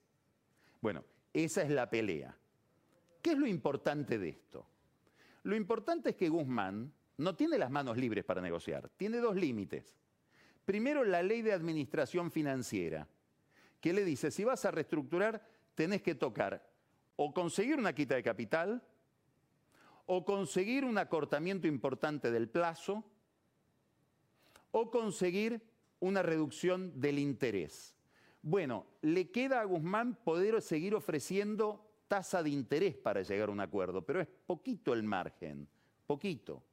Bueno, 0.82 1.04
esa 1.34 1.63
es 1.63 1.69
la 1.69 1.89
pelea. 1.89 2.38
¿Qué 3.22 3.32
es 3.32 3.38
lo 3.38 3.48
importante 3.48 4.17
de 4.17 4.30
esto? 4.30 4.67
Lo 5.43 5.56
importante 5.56 6.12
es 6.12 6.15
que 6.15 6.30
Guzmán 6.30 6.93
no 7.17 7.36
tiene 7.36 7.58
las 7.58 7.72
manos 7.72 7.98
libres 7.98 8.24
para 8.24 8.41
negociar, 8.41 8.89
tiene 8.89 9.17
dos 9.17 9.36
límites. 9.36 9.98
Primero, 10.65 11.04
la 11.04 11.22
ley 11.22 11.41
de 11.41 11.54
administración 11.54 12.32
financiera, 12.32 13.08
que 13.82 13.93
le 13.93 14.06
dice, 14.06 14.32
si 14.32 14.43
vas 14.43 14.63
a 14.65 14.72
reestructurar, 14.72 15.46
tenés 15.76 16.02
que 16.02 16.15
tocar 16.15 16.69
o 17.15 17.34
conseguir 17.34 17.78
una 17.78 17.93
quita 17.93 18.15
de 18.15 18.24
capital, 18.24 18.82
o 20.06 20.26
conseguir 20.26 20.86
un 20.86 20.98
acortamiento 20.98 21.68
importante 21.68 22.32
del 22.32 22.50
plazo 22.50 23.04
o 24.72 24.89
conseguir 24.89 25.62
una 26.00 26.22
reducción 26.22 27.00
del 27.00 27.20
interés. 27.20 27.96
Bueno, 28.42 28.86
le 29.02 29.32
queda 29.32 29.62
a 29.62 29.66
Guzmán 29.66 30.16
poder 30.16 30.62
seguir 30.62 30.96
ofreciendo 30.96 31.89
tasa 32.08 32.44
de 32.44 32.50
interés 32.50 32.96
para 32.96 33.22
llegar 33.22 33.50
a 33.50 33.52
un 33.52 33.62
acuerdo, 33.62 34.02
pero 34.02 34.20
es 34.20 34.28
poquito 34.46 34.94
el 34.94 35.04
margen, 35.04 35.68
poquito. 36.06 36.63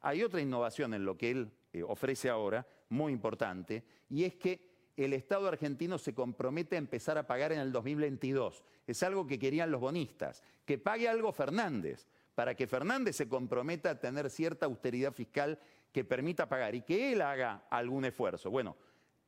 Hay 0.00 0.22
otra 0.22 0.40
innovación 0.40 0.94
en 0.94 1.04
lo 1.04 1.16
que 1.16 1.30
él 1.30 1.52
eh, 1.72 1.82
ofrece 1.82 2.28
ahora, 2.28 2.66
muy 2.88 3.12
importante, 3.12 3.84
y 4.10 4.24
es 4.24 4.34
que 4.34 4.72
el 4.96 5.12
Estado 5.12 5.48
argentino 5.48 5.96
se 5.96 6.14
compromete 6.14 6.76
a 6.76 6.78
empezar 6.78 7.16
a 7.16 7.26
pagar 7.26 7.52
en 7.52 7.60
el 7.60 7.72
2022. 7.72 8.64
Es 8.86 9.02
algo 9.02 9.26
que 9.26 9.38
querían 9.38 9.70
los 9.70 9.80
bonistas, 9.80 10.42
que 10.66 10.76
pague 10.76 11.08
algo 11.08 11.32
Fernández 11.32 12.08
para 12.34 12.54
que 12.54 12.66
Fernández 12.66 13.16
se 13.16 13.28
comprometa 13.28 13.90
a 13.90 14.00
tener 14.00 14.30
cierta 14.30 14.66
austeridad 14.66 15.12
fiscal 15.12 15.58
que 15.92 16.04
permita 16.04 16.48
pagar 16.48 16.74
y 16.74 16.82
que 16.82 17.12
él 17.12 17.20
haga 17.20 17.66
algún 17.70 18.04
esfuerzo. 18.04 18.50
Bueno, 18.50 18.76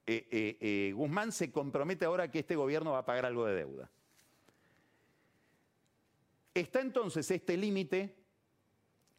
eh, 0.07 0.27
eh, 0.31 0.59
eh, 0.61 0.93
Guzmán 0.95 1.33
se 1.33 1.51
compromete 1.51 2.05
ahora 2.05 2.31
que 2.31 2.41
este 2.41 2.57
gobierno 2.57 2.93
va 2.93 2.99
a 2.99 3.05
pagar 3.05 3.27
algo 3.27 3.47
de 3.47 3.55
deuda. 3.55 3.91
Está 6.55 6.81
entonces 6.81 7.31
este 7.31 7.57
límite 7.57 8.15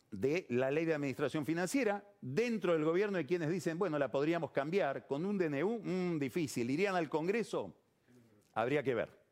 de 0.09 0.45
la 0.49 0.71
ley 0.71 0.85
de 0.85 0.93
administración 0.93 1.45
financiera 1.45 2.03
dentro 2.21 2.73
del 2.73 2.85
gobierno 2.85 3.17
de 3.17 3.25
quienes 3.25 3.49
dicen, 3.49 3.77
bueno, 3.77 3.99
la 3.99 4.09
podríamos 4.09 4.51
cambiar 4.51 5.05
con 5.05 5.25
un 5.25 5.37
DNU, 5.37 5.67
un 5.67 6.17
difícil, 6.17 6.69
¿irían 6.69 6.95
al 6.95 7.09
Congreso? 7.09 7.75
Habría 8.53 8.81
que 8.81 8.95
ver. 8.95 9.24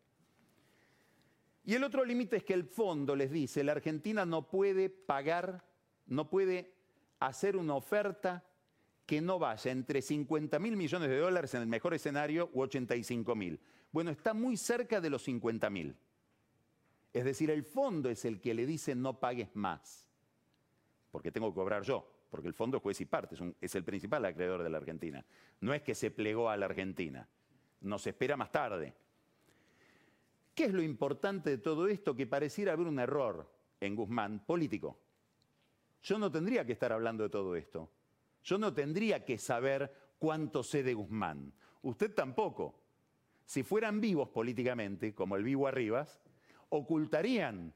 Y 1.65 1.75
el 1.75 1.83
otro 1.83 2.03
límite 2.03 2.37
es 2.37 2.43
que 2.43 2.53
el 2.53 2.65
fondo 2.65 3.15
les 3.15 3.31
dice, 3.31 3.63
la 3.63 3.71
Argentina 3.71 4.25
no 4.25 4.49
puede 4.49 4.89
pagar, 4.89 5.63
no 6.05 6.29
puede 6.29 6.73
hacer 7.19 7.55
una 7.55 7.75
oferta 7.75 8.43
que 9.05 9.21
no 9.21 9.39
vaya 9.39 9.71
entre 9.71 10.01
50 10.01 10.59
mil 10.59 10.75
millones 10.75 11.09
de 11.09 11.17
dólares 11.17 11.53
en 11.53 11.61
el 11.61 11.67
mejor 11.67 11.93
escenario 11.93 12.49
u 12.53 12.61
85 12.61 13.35
mil. 13.35 13.59
Bueno, 13.91 14.11
está 14.11 14.33
muy 14.33 14.57
cerca 14.57 14.99
de 14.99 15.09
los 15.09 15.23
50 15.23 15.69
mil. 15.69 15.95
Es 17.13 17.23
decir, 17.23 17.49
el 17.51 17.63
fondo 17.63 18.09
es 18.09 18.25
el 18.25 18.41
que 18.41 18.53
le 18.53 18.65
dice 18.65 18.95
no 18.95 19.19
pagues 19.19 19.55
más, 19.55 20.09
porque 21.11 21.31
tengo 21.31 21.49
que 21.49 21.55
cobrar 21.55 21.83
yo, 21.83 22.09
porque 22.29 22.47
el 22.47 22.53
fondo 22.53 22.77
es 22.77 22.83
juez 22.83 22.99
y 23.01 23.05
parte, 23.05 23.35
es, 23.35 23.41
es 23.61 23.75
el 23.75 23.83
principal 23.83 24.25
acreedor 24.25 24.63
de 24.63 24.69
la 24.69 24.77
Argentina. 24.77 25.23
No 25.61 25.73
es 25.73 25.81
que 25.81 25.95
se 25.95 26.11
plegó 26.11 26.49
a 26.49 26.57
la 26.57 26.65
Argentina. 26.65 27.27
nos 27.81 28.07
espera 28.07 28.35
más 28.35 28.51
tarde. 28.51 28.95
¿Qué 30.53 30.65
es 30.65 30.73
lo 30.73 30.81
importante 30.81 31.49
de 31.49 31.57
todo 31.57 31.87
esto? 31.87 32.15
Que 32.15 32.27
pareciera 32.27 32.73
haber 32.73 32.87
un 32.87 32.99
error 32.99 33.51
en 33.79 33.95
Guzmán 33.95 34.45
político. 34.45 34.99
Yo 36.03 36.19
no 36.19 36.31
tendría 36.31 36.65
que 36.65 36.73
estar 36.73 36.91
hablando 36.91 37.23
de 37.23 37.29
todo 37.29 37.55
esto. 37.55 37.89
Yo 38.43 38.57
no 38.57 38.73
tendría 38.73 39.23
que 39.25 39.37
saber 39.37 40.15
cuánto 40.19 40.63
sé 40.63 40.83
de 40.83 40.93
Guzmán. 40.93 41.53
Usted 41.81 42.13
tampoco. 42.13 42.79
Si 43.45 43.63
fueran 43.63 43.99
vivos 43.99 44.29
políticamente, 44.29 45.13
como 45.13 45.35
el 45.35 45.43
vivo 45.43 45.67
Arribas, 45.67 46.21
ocultarían 46.69 47.73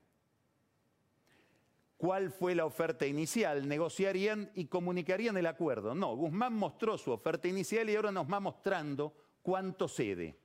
cuál 1.98 2.32
fue 2.32 2.56
la 2.56 2.66
oferta 2.66 3.06
inicial, 3.06 3.68
negociarían 3.68 4.52
y 4.56 4.66
comunicarían 4.66 5.36
el 5.38 5.48
acuerdo. 5.48 5.96
No, 5.96 6.16
Guzmán 6.16 6.54
mostró 6.54 6.98
su 6.98 7.12
oferta 7.12 7.48
inicial 7.48 7.90
y 7.90 7.96
ahora 7.96 8.12
nos 8.12 8.32
va 8.32 8.40
mostrando 8.40 9.14
cuánto 9.42 9.88
cede, 9.88 10.38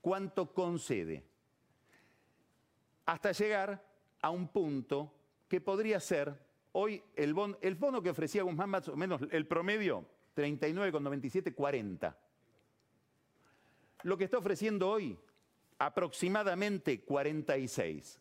cuánto 0.00 0.54
concede, 0.54 1.26
hasta 3.06 3.32
llegar 3.32 3.82
a 4.20 4.30
un 4.30 4.48
punto 4.48 5.12
que 5.48 5.60
podría 5.60 6.00
ser 6.00 6.38
hoy 6.72 7.02
el, 7.14 7.32
bono 7.32 8.02
que 8.02 8.10
ofrecía 8.10 8.42
Guzmán 8.42 8.68
más 8.68 8.88
o 8.88 8.96
menos 8.96 9.22
el 9.30 9.46
promedio 9.46 10.04
39,97, 10.36 11.54
40. 11.54 12.18
Lo 14.02 14.18
que 14.18 14.24
está 14.24 14.38
ofreciendo 14.38 14.90
hoy, 14.90 15.18
aproximadamente 15.78 17.00
46. 17.00 18.20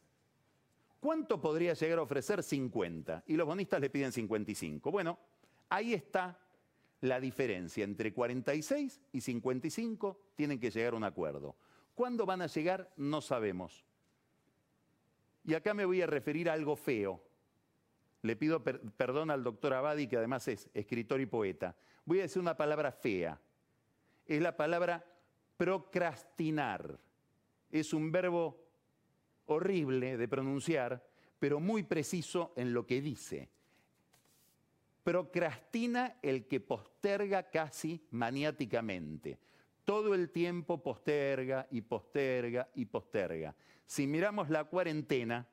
¿Cuánto 1.00 1.41
podría 1.41 1.74
llegar 1.74 2.00
a 2.00 2.04
ofrecer? 2.04 2.41
50. 2.41 3.26
Y 3.28 3.36
los 3.36 3.45
bonistas 3.45 3.82
le 3.82 3.89
piden 3.89 4.12
55. 4.12 4.89
Bueno, 4.89 5.19
ahí 5.69 5.93
está 5.93 6.39
la 7.02 7.19
diferencia. 7.19 7.84
Entre 7.84 8.13
46 8.13 9.02
y 9.12 9.21
55 9.21 10.19
tienen 10.36 10.60
que 10.60 10.71
llegar 10.71 10.93
a 10.93 10.98
un 10.98 11.04
acuerdo. 11.04 11.56
¿Cuándo 11.93 12.26
van 12.26 12.41
a 12.41 12.48
llegar? 12.48 12.91
No 12.95 13.21
sabemos. 13.21 13.86
Y 15.46 15.54
acá 15.54 15.74
me 15.74 15.86
voy 15.86 16.02
a 16.02 16.08
referir 16.08 16.50
a 16.50 16.54
algo 16.54 16.76
feo. 16.76 17.22
Le 18.24 18.36
pido 18.36 18.64
perdón 18.64 19.30
al 19.30 19.44
doctor 19.44 19.74
Abadi, 19.74 20.08
que 20.08 20.18
además 20.18 20.48
es 20.48 20.70
escritor 20.74 21.22
y 21.22 21.28
poeta. 21.28 21.76
Voy 22.06 22.20
a 22.20 22.24
decir 22.24 22.42
una 22.42 22.58
palabra 22.58 22.92
fea. 22.92 23.40
Es 24.26 24.42
la 24.42 24.58
palabra 24.58 25.06
procrastinar. 25.58 27.00
Es 27.70 27.94
un 27.94 28.12
verbo 28.12 28.66
horrible 29.46 30.18
de 30.18 30.28
pronunciar, 30.28 31.08
pero 31.38 31.60
muy 31.60 31.84
preciso 31.84 32.54
en 32.56 32.74
lo 32.74 32.88
que 32.88 33.02
dice. 33.02 33.50
Procrastina 35.04 36.18
el 36.24 36.48
que 36.48 36.60
posterga 36.60 37.52
casi 37.52 38.04
maniáticamente. 38.10 39.38
Todo 39.86 40.15
el 40.15 40.32
tiempo 40.32 40.82
posterga 40.82 41.67
y 41.71 41.82
posterga 41.82 42.69
y 42.76 42.86
posterga. 42.86 43.56
Si 43.86 44.08
miramos 44.08 44.50
la 44.50 44.63
cuarentena, 44.65 45.48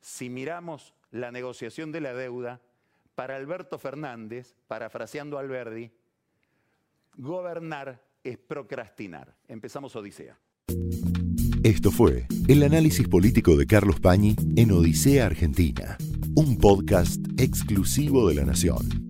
si 0.00 0.30
miramos 0.30 0.94
la 1.10 1.32
negociación 1.32 1.90
de 1.92 2.00
la 2.00 2.14
deuda, 2.14 2.60
para 3.16 3.36
Alberto 3.36 3.78
Fernández, 3.78 4.54
parafraseando 4.66 5.36
a 5.36 5.40
Alberdi, 5.40 5.90
gobernar 7.16 8.02
es 8.24 8.38
procrastinar. 8.38 9.36
Empezamos 9.48 9.94
Odisea. 9.96 10.38
Esto 11.62 11.90
fue 11.90 12.26
el 12.48 12.62
análisis 12.62 13.06
político 13.08 13.56
de 13.56 13.66
Carlos 13.66 14.00
Pañi 14.00 14.36
en 14.56 14.70
Odisea 14.72 15.26
Argentina, 15.26 15.98
un 16.34 16.56
podcast 16.56 17.20
exclusivo 17.38 18.28
de 18.28 18.36
La 18.36 18.44
Nación. 18.44 19.09